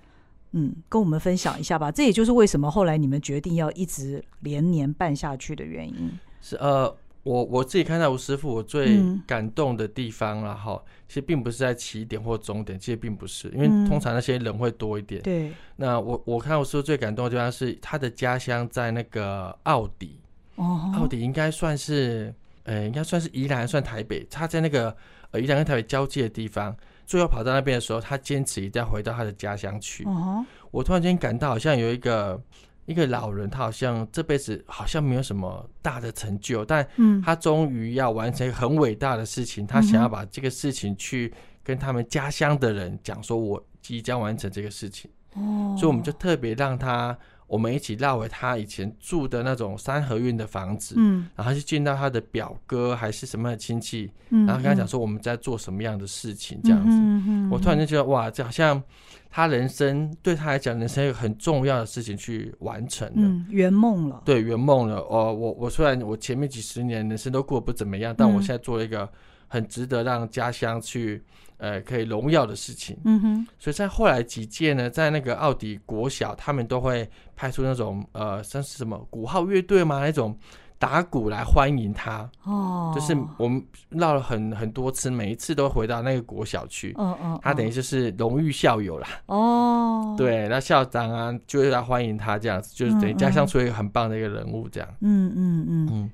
[0.53, 1.91] 嗯，跟我们分享一下吧。
[1.91, 6.11] 这也就是为什么后来你们决定要一直连年办下去的原因。
[6.41, 10.73] 是呃，我我自己看到吴师傅，我最感动的地方了哈。
[10.73, 15.21] 嗯、其实并不是在起点或终点，其实并不是，因为通常那些人会多一点。
[15.21, 15.53] 对、嗯。
[15.77, 20.19] 那我我看吴师傅最感动的地方是他的家乡在那个奥迪。
[20.55, 20.91] 哦。
[20.95, 22.33] 奥迪应该算是，
[22.63, 24.27] 呃，应该算是宜兰，算台北。
[24.29, 24.93] 他在那个
[25.31, 26.75] 呃宜兰跟台北交界的地方。
[27.11, 30.05] 最后跑到那边的时候，他坚持一定要回到他的家乡去。
[30.05, 30.45] Uh.
[30.71, 32.41] 我突然间感到，好像有一个
[32.85, 36.87] 一个老人，他好像这辈子好像没有什么大的成就，但
[37.21, 39.67] 他终于要完成很伟大的事情。
[39.67, 41.33] 他想要把这个事情去
[41.65, 45.11] 跟他们家乡的人讲，说我即将完成这个事情。
[45.35, 45.75] Uh.
[45.77, 47.17] 所以我们就特别让他
[47.51, 58.81] 我们一起绕回他以前住的那种三合院的房子，嗯，然后去见到他的表哥还是什么样的亲戚，嗯，然后跟他讲说我们在做什么样的事情，这样子，我突然就觉得哇，这好像
[59.29, 65.01] 他人生对他来讲，人生有很重要的事情去完成了，嗯，圆梦了，对，圆梦了。
[65.01, 69.09] 哦，我我虽然我前面几十年人生都过得不怎么样，但我现在做了一个
[69.49, 71.21] 很值得让家乡去。
[71.61, 80.35] 呃，可以荣耀的事情，嗯哼，所以在后来几届呢，在那个奥迪国小，他们都会派出那种呃，像是什么鼓号乐队嘛，那种
[80.79, 82.27] 打鼓来欢迎他。
[82.45, 86.95] 哦，就是我们绕了很很多次，每一次都回到那个国小去。
[86.97, 89.07] 嗯嗯，他等于就是荣誉校友啦。
[89.27, 94.89] 哦，对，那校长啊，就会来欢迎他这样子，就是等于家乡出一个很棒的一个人物这样。
[95.01, 96.11] 嗯嗯嗯嗯。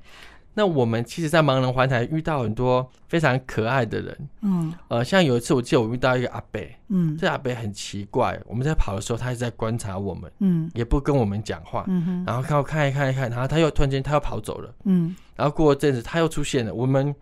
[0.58, 17.14] 那我们其实，在盲人环台遇到很多非常可爱的人，嗯，呃，像有一次，我记得我遇到一个阿伯，嗯，这阿伯很奇怪，我们在跑的时候，他一直在观察我们，嗯，也不跟我们讲话，嗯哼，然后看我看一看一看，然后他又突然间他又跑走了，嗯，然后过了阵子他又出现了，我们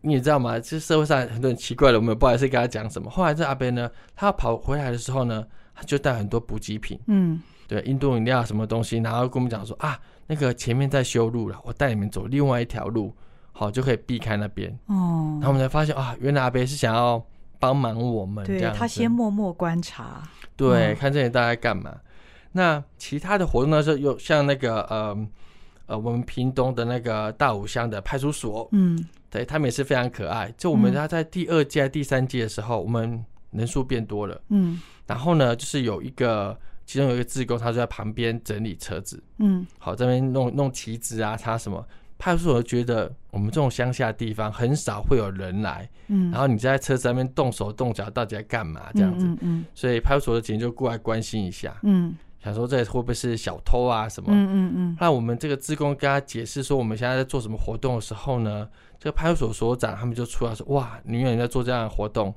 [0.00, 0.58] 你也知道吗？
[0.58, 3.10] 其实社会上很多人奇怪了，我们不好意思跟他讲什么。
[3.10, 13.14] 后来这阿伯呢，他要跑回来的时候呢，他就带很多补给品，嗯，对，印度饮料什么东西，然后跟我们讲说啊，那个前面在修路了，我带你们走另外一条路。
[13.52, 14.70] 好，就可以避开那边。
[14.86, 17.22] 哦，然后我们才发现啊，原来阿伯是想要
[17.58, 18.42] 帮忙我们。
[18.46, 20.22] 对，他先默默观察，
[20.56, 21.94] 对，看这里大概干嘛。
[22.52, 25.28] 那其他的活动呢，就有像那个呃
[25.86, 30.50] 呃，我们屏东的那个大武乡的派出所，嗯，对，他们也是非常可爱。
[30.56, 41.84] 就我们他在第二届、第三届的时候，我们人数变多了，嗯，然后呢，就是有一个，其中有一个志工，他就在旁边整理车子，嗯，好，这边弄弄旗子啊，他什么。
[42.22, 48.90] 派出所觉得我们这种乡下的地方很少会有人来，嗯，然后你在车子上面动手动脚，到底在干嘛？
[48.92, 54.28] 这样子，嗯，嗯，所以派出所的警就过来关心一下，嗯，想说这会不会是小偷啊什么？
[54.34, 54.96] 嗯嗯嗯。
[55.00, 62.34] 那我们这个志工跟他解释说我们现在在做什么活动的时候呢，这个派出所所长他们就出来说：哇，你们在做这样的活动，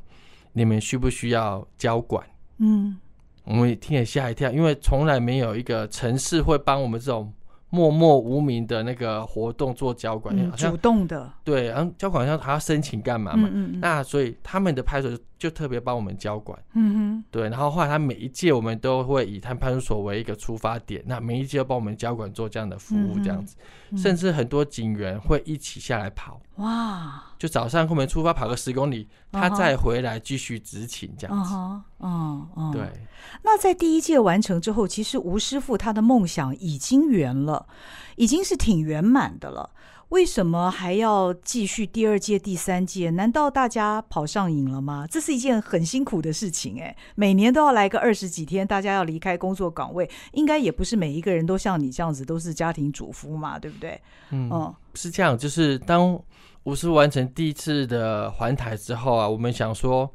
[0.54, 2.26] 你们需不需要交管？
[2.60, 2.96] 嗯，
[3.44, 7.32] 我们也听了吓一跳，因为从来没有一个城市会帮我们这种。
[7.76, 13.50] 默默无名的那个活动做交管，嗯、主动的对，然后交管好像还要申请干嘛嘛？
[13.52, 23.58] 嗯嗯嗯，那所以他们的派出所就特别帮我们交管，嗯哼，对，然后后来他每一届我们都会以他派出所为一个出发点，那每一届都帮我们交管做这样的服务，这样子，
[23.98, 32.90] 甚至很多警员会一起下来跑，哇，就早上我们出发跑个十公里，他再回来继续执勤这样子，嗯嗯，嗯，对。
[33.42, 37.68] 那在第一届完成之后，其实吴师傅他的梦想已经圆了，
[38.16, 39.72] 已经是挺圆满的了。
[40.10, 43.10] 为什么还要继续第二届、第三届？
[43.10, 45.08] 难道大家跑上瘾了吗？
[45.10, 54.00] 这是一件很辛苦的事情哎，每年都要来个二十几天，大家要离开工作岗位，应该也不是每一个人都像你这样子都是家庭主妇嘛，对不对？
[54.30, 55.38] 嗯，嗯是这样。
[55.38, 56.22] 就是当
[56.64, 60.10] 吴师傅完成第一次的环台之后啊，我们想说。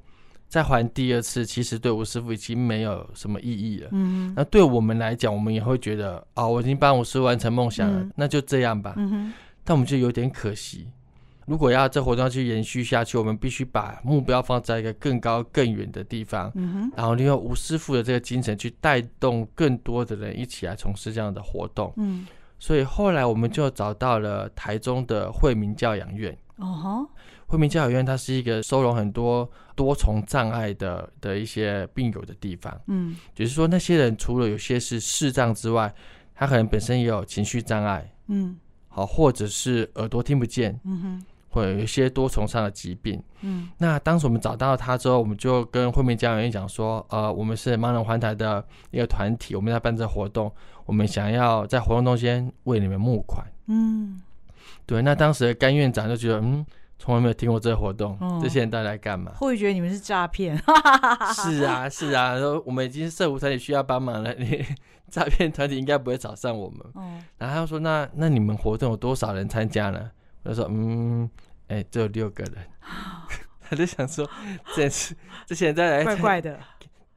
[0.51, 3.89] 再还第二次，其实对吴师傅已经没有什么意义了。
[3.93, 8.95] 嗯，那对我们来讲，我们也会觉得，哦，我已经帮吴师傅完成梦想了，嗯，那就这样吧。
[8.97, 9.33] 嗯哼。
[9.69, 10.89] 但我们就有点可惜，
[11.45, 16.51] 如果要这活动要去延续下去，我们必须把目标放在一个更高、更远的地方。
[16.55, 16.91] 嗯。
[16.97, 21.93] 然后利用吴师傅的这个精神，去带动更多的人一起来从事这样的活动。
[21.99, 22.27] 嗯。
[22.59, 26.35] 所以后来我们就找到了台中的惠民教养院。
[27.47, 32.75] 惠民教养院，它是一个收容很多多重障碍的的一些病友的地方。
[32.87, 35.95] 嗯，就是说那些人除了有些是视障之外，
[36.35, 38.11] 他可能本身也有情绪障碍。
[38.29, 38.57] 嗯，
[38.99, 40.79] 好，或者是耳朵听不见。
[40.85, 43.23] 嗯哼，或者有一些多重上的疾病。
[43.43, 50.53] 嗯，那当时我们找到他之后，我们就跟惠民教养院讲说，呃，我们是盲人环台的一个团体，我们在办这活动，
[50.85, 53.47] 我们想要在活动中间为你们募款。
[53.67, 54.21] 嗯，
[54.85, 56.67] 对，那当时的甘院长就觉得，嗯。
[56.99, 59.33] 从来没有听过这个活动，嗯、这些人到底来干嘛？
[59.37, 60.61] 会觉得你们是诈骗？
[61.35, 64.65] 是啊，是啊，说我们已经是社福团体需要帮忙了，你
[65.09, 66.81] 诈骗团体应该不会找上我们。
[66.97, 70.11] 嗯、然后他说：“那那你们活动有多少人参加呢？”
[70.43, 71.31] 我就说：“嗯，
[71.69, 72.55] 哎、欸，只有六个人。
[72.83, 73.23] 哦
[73.71, 74.29] ”他就想说
[74.75, 75.15] ：“这是
[75.47, 76.59] 这些人再来，怪怪的，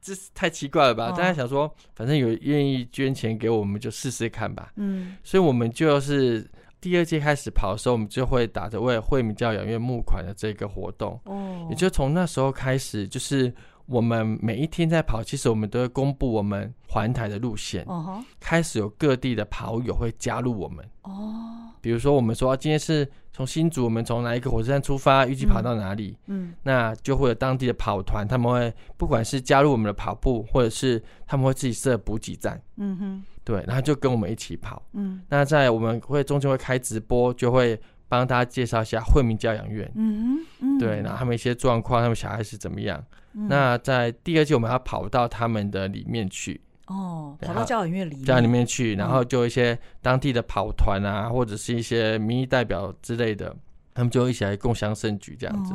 [0.00, 4.72] 这太奇怪了吧？”大家、哦、想说，反正有愿意捐钱给我们，就试试看吧。
[4.76, 6.48] 嗯，所以我们就是。
[6.82, 11.18] 第二届开始跑的时候，我们就会打着为惠民教养院募款的这个活动。
[11.26, 13.54] 哦，也就从那时候开始，就是
[13.86, 17.84] 我们每一天在跑，其实我们都会公布我们环台的路线。
[17.86, 20.84] 哦，开始有各地的跑友会加入我们。
[21.02, 26.18] 哦，比如说我们说今天是从新竹，我们从哪一个火车站出发，预计跑到哪里？
[26.26, 32.60] 嗯，那就会有当地的跑团，他们会不管是加入我们的跑步，或者是他们会自己设补给站。
[32.76, 34.82] 嗯哼，对，然后就跟我们一起跑。
[34.92, 39.90] 嗯，那在我们会中间会开直播，就会帮大家介绍一下惠民教养院。
[39.94, 43.04] 嗯嗯，对，然后他们一些状况，他们小孩是怎么样。
[43.34, 46.60] 嗯、那在第二季，我们要跑到他们的里面去。
[46.88, 53.54] 哦，跑到教养院里面，教养里面去，然后就一些当地的跑团啊，或者是一些民意代表之类的，
[53.94, 55.72] 他们就一起来共襄盛举这样子。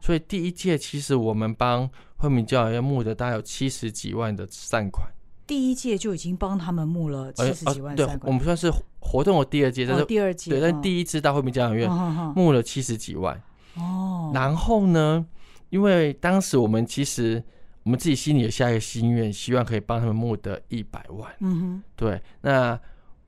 [0.00, 5.08] 所以第一届其实我们帮惠民教养院募的大概有七十几万的善款。
[5.50, 7.96] 第一届就已经帮他们募了七十几万。
[7.96, 11.90] 对，我们算是活动的第二届，但是第二届，对，但第一次到惠民教养院
[12.36, 13.42] 募了七十几万。
[13.74, 15.26] 哦，然后呢，
[15.70, 17.42] 因为当时我们其实。
[17.82, 21.32] 我们自己心里有下一个心愿，希望可以帮他们募得一百万。
[21.40, 22.20] 嗯哼，对。
[22.42, 22.78] 那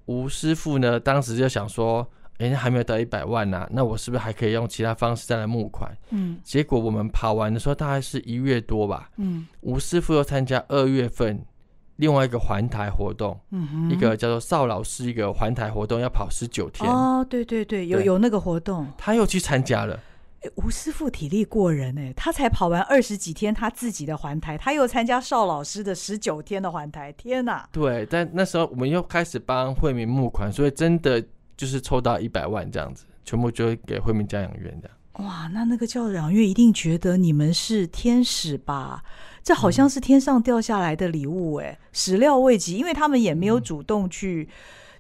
[0.05, 1.01] 吴师傅呢？
[1.01, 2.07] 当时就想说，
[2.37, 5.91] 哎、欸，还没有到一百万呢、啊，那我是不是还可以用其他方式再来募款？
[6.11, 6.39] 嗯。
[6.45, 9.11] 结果我们跑完的时候，大概是一月多吧。
[9.17, 9.47] 嗯。
[9.63, 11.43] 吴师傅又参加二月份
[11.97, 16.91] 另外一个环台活动，嗯哼，一个叫做邵老师一个环台活动，要跑十九天。
[16.91, 19.99] 哦，对对对，有有那个活动，他又去参加了。
[20.57, 27.65] 吴师傅体力过人哎，他才跑完二十几天他自己的环台，他又参加邵老师的十九天的环台，天哪！
[27.71, 31.25] 对，但那时候我们又开始帮惠民募款，所以真的
[31.57, 34.97] 就是抽到一百万这样子，全部就给惠民家养院这样。
[35.23, 39.03] 哇，那那个教养院一定觉得你们是天使吧？
[39.43, 44.53] 这好像是天上掉下来的礼物哎，始料未及，因为他们也没有主动去、嗯、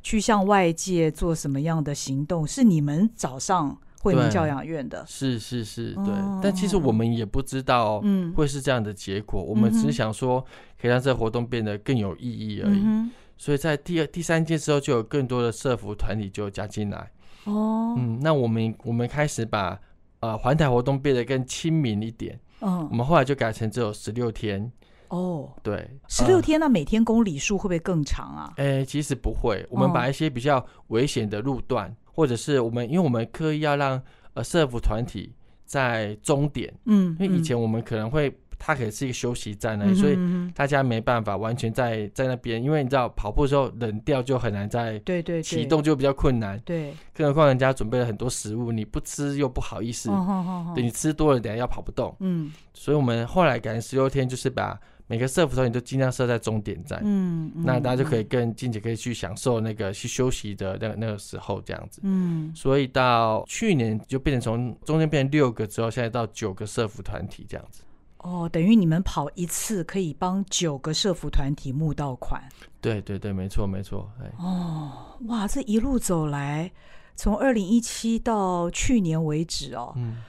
[0.03, 3.79] 去向外界做什么样的行动，是你们早上。
[4.03, 8.03] 惠民教养院的是是是，对，哦、但其实我们也不知道
[8.35, 10.45] 会是这样的结果，嗯、我们只是想说
[10.81, 12.81] 可以让这个活动变得更有意义而已。
[12.83, 13.09] 嗯、
[13.39, 17.13] 所以在第二、第三届之后，就有更多的社服团体就加进来。
[17.45, 19.79] 哦，嗯，那我们我们开始把
[20.23, 22.41] 呃环台活动变得更亲民一点。
[22.61, 24.73] 嗯，我们后来就改成只有十六天。
[25.09, 28.55] 哦，对，十六天，那每天公里数会不会更长啊？
[28.57, 31.91] 哎、欸，其实不会，我们把一些比较危险的路段。
[31.91, 33.99] 哦或者是我们，因为我们刻意要让
[34.35, 38.31] 呃社服团体在终点，嗯，因为以前我们可能会，
[38.65, 40.17] 它可能是一个休息站呢，嗯、所以
[40.55, 54.79] 大家没办法完全在在那边，因为你知道跑步的时候冷掉就很难再对对启动就比较困难，对，更何况人家准备了很多食物，你不吃又不好意思，哦、对，你吃多了等下要跑不动，嗯，所以我们后来改成十六天，就是把。
[55.09, 67.83] 每个社福团体都尽量设在终点站，嗯，嗯，那大家就可以更尽情可以去享受那个去休息的那个那个时候这样子，嗯，所以到去年就变成从中间变成六个之后，现在到九个社福团体这样子。
[68.23, 72.43] 哦，等于你们跑一次可以帮九个社服团体募到款。
[72.81, 74.11] 对对对，没错没错。
[74.39, 76.73] 哦，哇，这一路走来，
[77.15, 79.93] 从二零一七到去年为止哦。
[79.97, 80.23] 嗯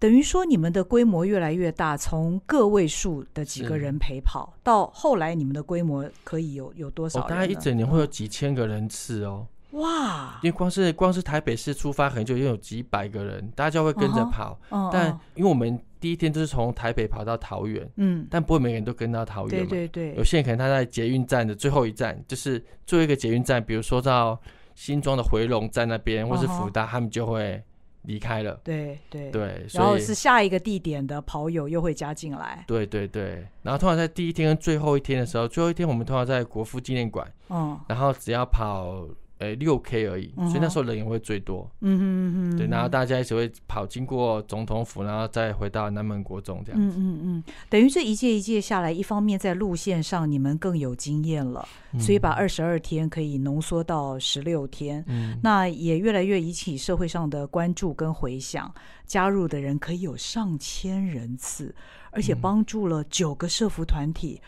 [0.00, 7.28] 等于说，你们的规模越来越大，从个位数的几个人陪跑，到后来你们的规模可以有有多少人？
[7.28, 9.46] 大概一整年会有几千个人次哦。
[9.72, 10.38] 哇！
[10.42, 14.58] 因为光是光是台北市出发，可能就已经有几百个人，大家就会跟着跑。
[14.70, 14.90] Uh uh.
[14.92, 19.68] 但因为我们第一天就是从台北跑到桃园，嗯，但不会每个人都跟到桃园嘛。
[19.68, 20.14] 对对对。
[20.16, 24.38] 有些人可能他在捷运站的最后一站，就是最后一个捷运站，比如说到
[24.74, 26.90] 新庄的回龙站那边，或是福大，uh.
[26.90, 27.62] 他们就会。
[28.04, 39.06] 离开了，对对对，然后是下一个地点的跑友又会加进来，对对对，然后通常在第一天跟最后一天的时候，最后一天我们通常在国父纪念馆，嗯，然后只要跑。
[39.40, 41.66] 诶，六 K 而已，所以那时候人也会最多。
[41.80, 46.96] 嗯嗯嗯哼，对，然后大家一起会跑经过总统府，然后再回到南门国中这样子。
[46.98, 51.66] 嗯嗯嗯，等于这一届一届下来，一方面在路线上你们更有经验了，
[51.98, 55.02] 所以把二十二天可以浓缩到十六天。
[55.08, 58.70] 嗯，那也越来越引起社会上的关注跟回响，
[59.06, 61.74] 加入的人可以有上千人次，
[62.10, 64.38] 而且帮助了九个社服团体。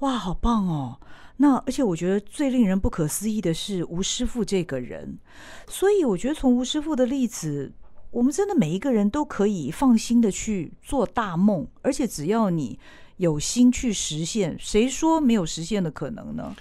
[0.00, 0.98] 哇，好棒哦！
[1.36, 5.18] 那而且我觉得最令人不可思议的是吴师傅这个人，
[5.66, 7.72] 所以我觉得从吴师傅的例子，
[8.10, 12.78] 我们真的每一个人都可以放心的去做大梦，而且只要你
[13.16, 16.54] 有心去实现，谁说没有实现的可能呢？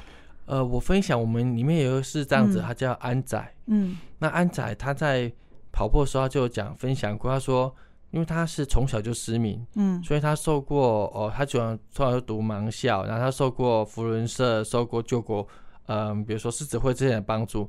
[0.45, 5.31] 呃，我分享我们里面有一个是这样子，嗯、他叫安仔，嗯，那安仔他在
[5.71, 7.73] 跑步的时候就讲分享过，他说。
[8.13, 15.47] 因为他是从小就失明，嗯，所以他受过哦，他主要从小就读盲校，然后他受过扶轮社、受过救国，
[15.87, 17.67] 嗯，比如说狮子会这些的帮助，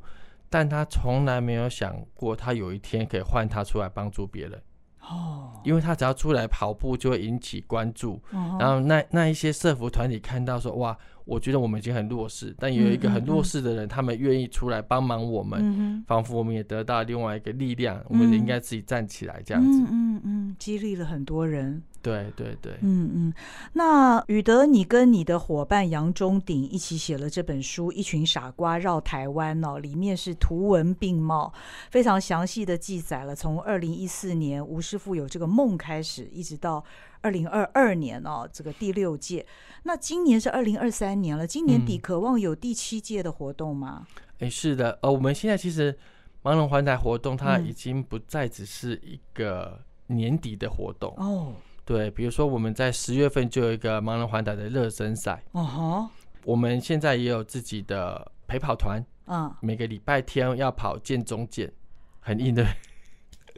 [0.51, 4.63] 但他从来没有想过他有一天可以换他出来帮助别人，
[5.01, 10.97] 哦，因为他只要出来跑步就会引起关注，哦、然后那那一些社服团体看到说哇。
[11.25, 19.81] 我觉得我们已经很弱势，但有一个很弱势的人，嗯嗯嗯、他们愿意出来帮忙我们，嗯、仿佛我们也得到另外一个力量，嗯、我们应该自己站起来这样子。
[19.81, 21.83] 嗯嗯，嗯，嗯，激励了很多人。
[22.03, 23.35] 对对对，嗯嗯。
[23.73, 31.51] 那宇德，你跟你的伙伴杨忠鼎一起写了这本书《一群傻瓜绕台湾》哦，里面是图文并茂，
[31.91, 36.85] 非常详细的记载了从二零一四年吴师傅有这个梦开始，一直到
[37.25, 39.47] 二零二二年哦，这个第六届。
[39.85, 44.07] 那今年是二零二三年了，今年底渴望有第七届的活动吗？
[44.41, 45.97] 哎、嗯，是的，呃，我们现在其实
[46.43, 51.53] 盲人环台活动，它已经不再只是一个年底的活动、嗯、哦。
[51.87, 55.43] 对，比如说我们在十月份就有一个盲人环台的热身赛。
[55.53, 56.11] 哦哈，
[56.45, 59.03] 我们现在也有自己的陪跑团。
[59.27, 61.73] 嗯，每个礼拜天要跑建中健，
[62.21, 62.67] 很硬的。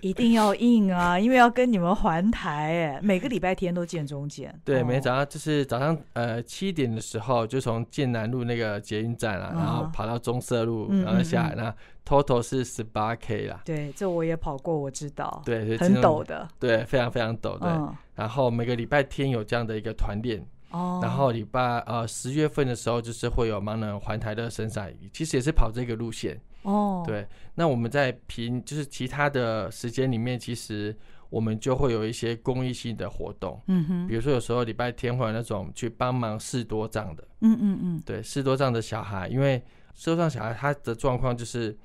[0.03, 4.55] 一定要硬啊， 因为要跟你们环台哎，每个礼拜天都见中间。
[4.64, 11.74] 对，每天早上就是早上呃七点的时候，就从建南路那个捷运站啊，然后跑到中社路，然后下来，那
[12.05, 13.62] total 是十八 K 啦。
[13.64, 15.42] 对，这我也跑过，我知道。
[15.44, 16.47] 对，很陡的。
[16.61, 17.59] 对，非常非常陡。
[17.59, 20.47] 的，然后每个礼拜天有这样的一个团练。
[20.70, 21.01] 哦。
[21.03, 26.38] 然后礼拜呃十月份的时候，就是会有盲人环台的身赛，其实也是跑这个路线。
[26.67, 30.95] 哦，对，那我们在平就是其他的时间里面，其实
[31.31, 39.62] 我们就会有一些公益性的活动，嗯哼，比如说有时候礼拜天会有那种去帮忙视多障的，嗯嗯嗯，对，视多障的小孩，因为
[39.95, 41.77] 视多障小孩他的状况就是。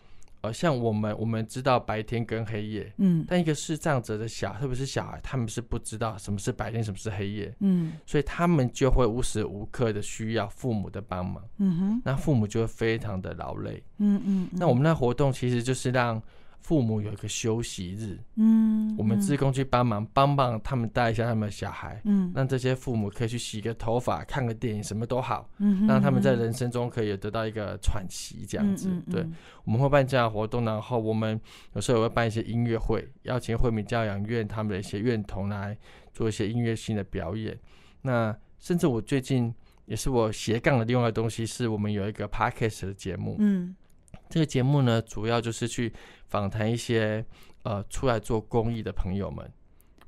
[0.41, 16.21] 呃，像我们我们知道白天跟黑夜，嗯，但一个视障者的小，特别是小孩，他们是不知道什么是白天，什么是黑夜，嗯，所以他们就会无时无刻的需要父母的帮忙，嗯哼，那父母就会非常的劳累，嗯嗯，那我们那活动其实就是让。
[16.61, 29.27] 父母有一个休息日，嗯，我们自工去帮忙，帮帮他们带一下他们的小孩，嗯，让这些父母可以去洗个头发、看个电影，什么都好，嗯，让他们在人生中可以得到一个喘息，这样子，嗯嗯嗯、对，
[29.65, 31.39] 我们会办这样的活动，然后我们
[31.73, 35.77] 有时候也会办一些音乐会，邀请惠民教养院他们的一些院童来
[36.13, 37.57] 做一些音乐性的表演。
[38.03, 39.53] 那甚至我最近
[39.85, 43.75] 也是我斜杠的另外一个东西，是我们有一个 podcast 的节目，嗯。
[44.31, 45.93] 这个节目呢，主要就是去
[46.27, 47.23] 访谈一些
[47.63, 49.51] 呃出来做公益的朋友们，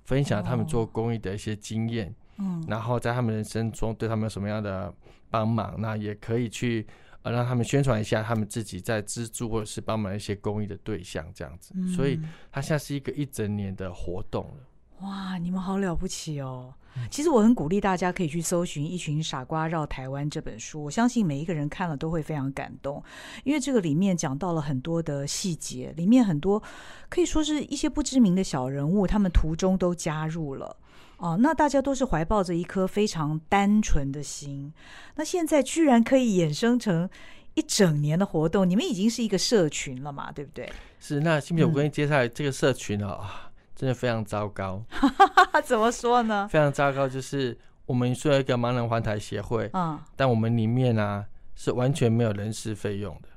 [0.06, 4.92] 分享他们做公益的一些经验，嗯，然后在他们人生中对他们有什么样的
[5.30, 6.88] 帮忙，那也可以去
[7.24, 12.18] 呃让他们宣传一下他们自己在资助或者是帮忙一些公益的对象这样子，所以
[12.52, 14.64] 它像是一个一整年的活动了。
[15.02, 16.74] 哇，你们好了不起哦！
[17.10, 23.04] 其实我很鼓励大家可以去搜寻《一群傻瓜绕台湾》这本书，我相信每一个人看了都会非常感动，
[23.44, 26.62] 因为这个里面讲到了很多的细节，里面很多
[27.10, 30.78] 可以说是一些不知名的小人物，他们途中都加入了
[31.18, 31.38] 哦。
[31.39, 34.72] 那大家都是怀抱着一颗非常单纯的心，
[35.16, 37.10] 那现在居然可以衍生成
[37.56, 40.32] 一整年的活动，你们已经是一个社群了嘛？
[40.32, 40.72] 对不对？
[41.00, 41.20] 是。
[41.20, 43.20] 那新平，我跟你介绍这个社群啊。
[43.22, 43.53] 嗯
[43.84, 44.82] 真的非常糟糕，
[45.66, 46.48] 怎么说呢？
[46.50, 53.28] 非常糟糕，就是我们说一个盲人环台协会，嗯，但我们里面啊是完全没有人事费用的，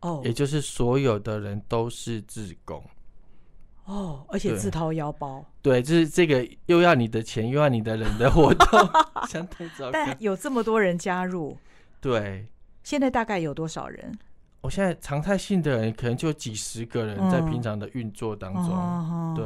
[0.00, 2.84] 哦，也就是所有的人都是自工，
[3.86, 8.68] 哦，而且自掏腰包，对，就是这个又要你的钱又要你的人的活动，
[9.30, 9.92] 相当糟糕。
[9.92, 11.56] 但有这么多人加入，
[12.02, 12.46] 对，
[12.82, 14.18] 现在大概有多少人？
[14.60, 19.44] 我现在常态性的人可能就几十个人在平常的运作当中，嗯、对，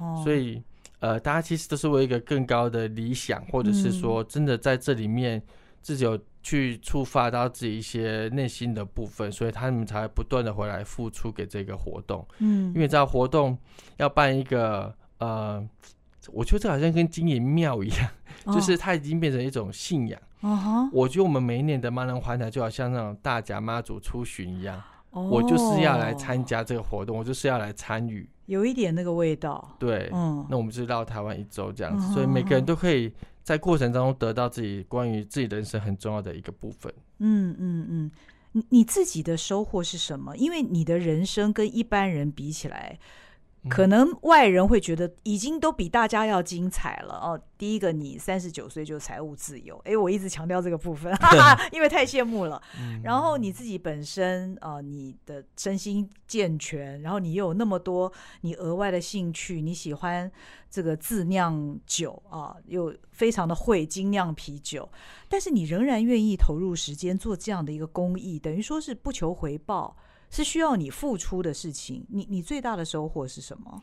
[0.00, 0.62] 嗯、所以
[0.98, 5.40] 呃，大家其实都是为一个更高的理想，或者是说真的在这里面
[5.80, 12.26] 自己有去触发到自己一些内心的部分，所以他们才不断的回来付出给这个活动。
[12.38, 13.56] 嗯，因为这活动
[13.98, 15.64] 要办一个呃，
[16.32, 18.10] 我觉得这好像跟经营庙一样，
[18.44, 20.20] 哦、就是它已经变成一种信仰。
[20.42, 20.88] Uh.
[20.90, 25.30] 我觉得我们每一年的盲人环台就好像那种大甲妈祖出巡一样，oh.
[25.30, 29.76] 我就是要来参加这个活动，我就是要来参与，有一点那个味道。
[29.78, 32.14] 对，嗯，那我们就是绕台湾一周这样子，uh.
[32.14, 33.12] 所以每个人都可以
[33.42, 36.90] 在过程当中得到自己关于自己人生很重要的一个部分。
[37.18, 38.10] 嗯嗯嗯，
[38.52, 40.34] 你你自己的收获是什么？
[40.38, 42.98] 因为你的人生跟一般人比起来。
[43.68, 47.38] 可能外人会觉得已经都比大家要精彩了哦。
[47.58, 52.62] 第一个，你三十九岁就财务自由，哎，我一直强调这个部分，哈哈，因为太羡慕了。
[53.02, 60.30] 然后你自己本身呃，你的身心健全，然后你又有那么多你额外的兴趣，你喜欢
[60.70, 64.88] 这个自酿酒啊，又非常的会精酿啤酒，
[65.28, 69.94] 但是你仍然愿意投入时间做这样的一个公益，等于说是不求回报。
[70.30, 73.80] 是需要你付出的事情，你你最大的收获是什么？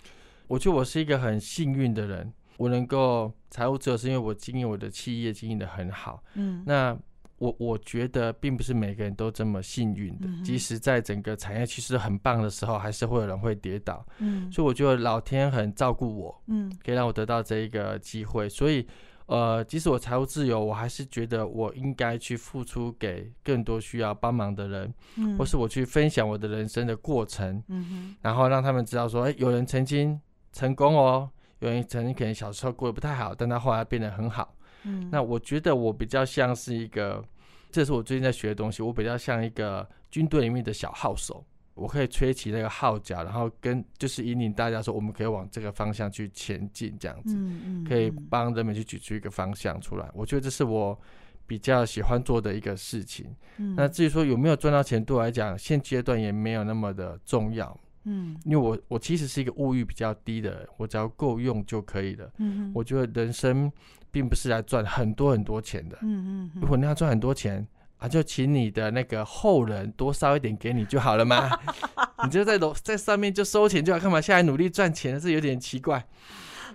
[0.48, 6.24] 我觉得我是一个很幸运的人，我能够财务自由，是因为我经营我的企业经营的很好。
[6.36, 6.98] 嗯，那
[7.38, 14.04] 我我觉得并不是每个人都这么幸运的，嗯、即使在整个产业其实很棒的时候，还是会有人会跌倒。
[14.20, 18.48] 嗯，所以我觉得老天很照顾我，嗯，可以让我得到这一个机会。
[18.48, 18.88] 所以，
[19.28, 30.20] 呃，即使我财务自由，我还是觉得我应该去付出给更多需要帮忙的人，嗯，或是我去分享我的人生的过程，嗯，然后让他们知道说，哎、欸，有人曾经
[30.54, 34.56] 成功哦，有人曾经可能小时候过得不太好，但他后来变得很好。
[34.84, 37.22] 嗯，那我觉得我比较像是一个，
[37.70, 38.82] 这是我最近在学的东西。
[38.82, 41.44] 我比较像一个军队里面的小号手，
[41.78, 50.10] 我可以吹起那个号角，然后跟就是引领大家说，我们可以往这个方向去前进，这样子，嗯嗯，可以帮人们去举出一个方向出来。
[50.14, 51.00] 我觉得这是我
[51.46, 53.28] 比较喜欢做的一个事情。
[53.58, 57.80] 嗯，那至于说有没有赚到钱，对我来讲，现阶段也没有那么的重要。
[58.04, 62.30] 嗯，因为我我其实是一个物欲比较低的人，我只要够用就可以了。
[62.38, 63.72] 嗯，我觉得人生。
[64.10, 65.98] 并不是来赚很多很多钱的。
[66.02, 67.68] 嗯嗯，如果你要赚很多钱
[67.98, 71.50] 啊，就请你的那个后人多烧一点给你就好了嘛。
[72.24, 75.20] 你就在楼在上面就收钱就好，干嘛下来努力赚钱？
[75.20, 76.06] 是有点奇怪。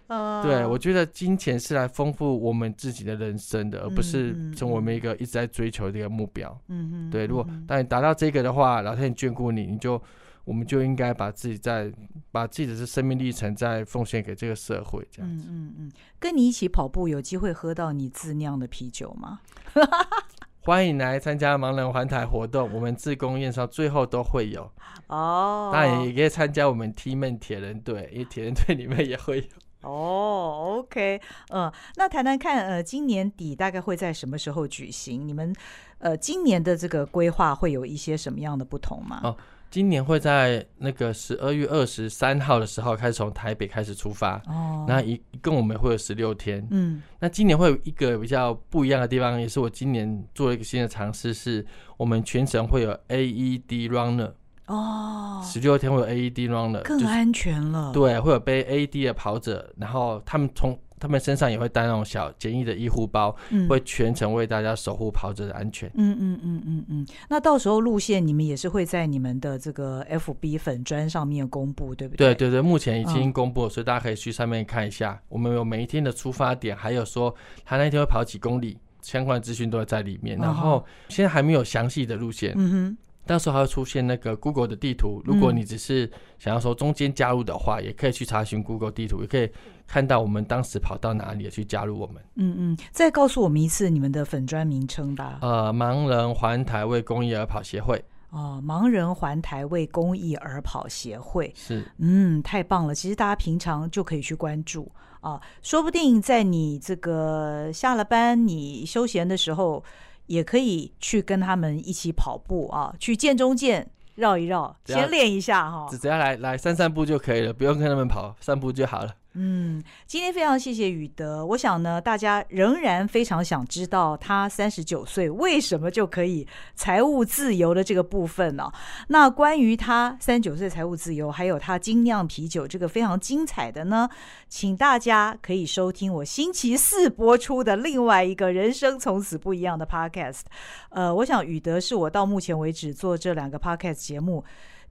[0.08, 6.60] Uh, 对，我觉得金钱是来丰富我们自己的人生的，而不是成为我们一个一直在追求的一个目标。
[6.68, 10.02] 嗯嗯，对，如果当你达到这个的话，老天眷顾你，你就。
[10.44, 11.88] 我们就应该把自己在
[12.32, 15.46] 把自己的这生命历程再奉献给这个社会，这样子。
[15.48, 19.38] 嗯嗯嗯，跟你一起跑步，有机会喝到你自酿的啤酒吗？
[20.64, 24.70] 欢迎来参加盲人环台活动，我们自工验烧最后都会有
[25.08, 25.70] 哦。
[25.72, 29.44] 当然也可以参加我们 T-Man 铁人队，因为铁人队里面也会有。
[29.80, 35.26] 哦，OK，嗯、呃，那谈谈看，呃，今年底大概会在什么时候举行？
[35.26, 35.52] 你们
[35.98, 39.20] 呃，今年的这个规划会有一些什么样的不同吗？
[39.24, 39.36] 哦。
[39.72, 51.64] 今年会在那个十二月二十三号的时候开始从台北开始出发，哦，那一一共我们会有十六天，嗯，那今年会有一个比较不一样的地方，也是我今年做了一个新的尝试，是
[51.96, 54.30] 我们全程会有 AED runner，
[54.66, 60.78] 哦，十六天会有 AED runner，更安全了，对，会有背 AED 的跑者，然后他们从。
[61.02, 65.90] 他们身上也会带那种小简易的医护包，嗯，会全程为大家守护跑者的安全。
[65.94, 67.06] 嗯嗯嗯嗯嗯。
[67.28, 72.32] 那到时候路线你们也是会在你们的这个 FB 粉砖上面公布，对不对？
[72.32, 75.20] 对对对，目前已经公布了，嗯，所以大家可以去上面看一下。
[75.28, 77.34] 我们有每一天的出发点，还有说
[77.64, 80.38] 他那天会跑几公里，相关的资讯都会在里面。
[80.38, 82.54] 然后现在还没有详细的路线。
[82.56, 82.96] 嗯哼。
[83.24, 89.48] 到时候还会出现那个 Google 的地图，如果你只是想要说中间加入的话，嗯，也可以去查询 Google 地图，也可以
[89.86, 92.16] 看到我们当时跑到哪里去加入我们。
[92.34, 95.38] 嗯嗯，再告诉我们一次你们的粉砖名称吧。
[95.40, 98.04] 呃，盲人环台为公益而跑协会。
[98.30, 102.94] 哦，盲人环台为公益而跑协会是，嗯，太棒了。
[102.94, 109.84] 其实大家平常就可以去关注啊，说不定在你这个下了班、你休闲的时候。
[110.32, 115.86] 也可以去跟他们一起跑步啊，去剑中剑绕一绕，先练一下哈。
[115.90, 119.14] 只要来来散散步就可以了，不用跟他们跑，散步就好了。
[119.34, 121.44] 嗯，今天非常谢谢宇德。
[121.46, 128.70] 我想呢，大家仍然非常想知道他三十九岁为什么就可以财务自由的这个部分呢、
[129.08, 134.06] 那关于他三十九岁财务自由，还有他精酿啤酒这个非常精彩的呢，
[134.50, 140.42] 请大家可以收听我星期四播出的另外一个人生从此不一样的 Podcast。
[140.90, 144.44] 呃，我想宇德是我到目前为止做这两个 Podcast 节目。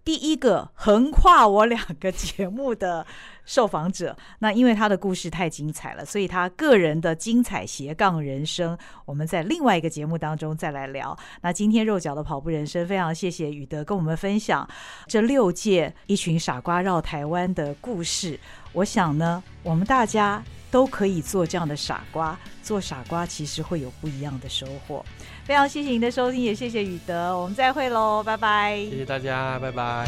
[0.04, 3.06] 第一个横跨我两个节目的
[3.46, 11.18] 受访者， 那因为他的故事太精彩了，所以他个人的精彩斜杠人生，我们在另外一个节目当中再来聊。
[11.42, 14.68] 那今天肉脚的跑步人生，非常谢谢宇德跟我们分享
[15.08, 18.40] 这六届一群傻瓜绕台湾的故事。
[18.74, 25.06] 我想呢，我们大家都可以做这样的傻瓜，做傻瓜其实会有不一样的收获。
[25.52, 28.78] 非常谢谢您的收听，也谢谢宇德，我们再会喽，拜拜。
[28.90, 30.08] 谢谢大家，拜拜。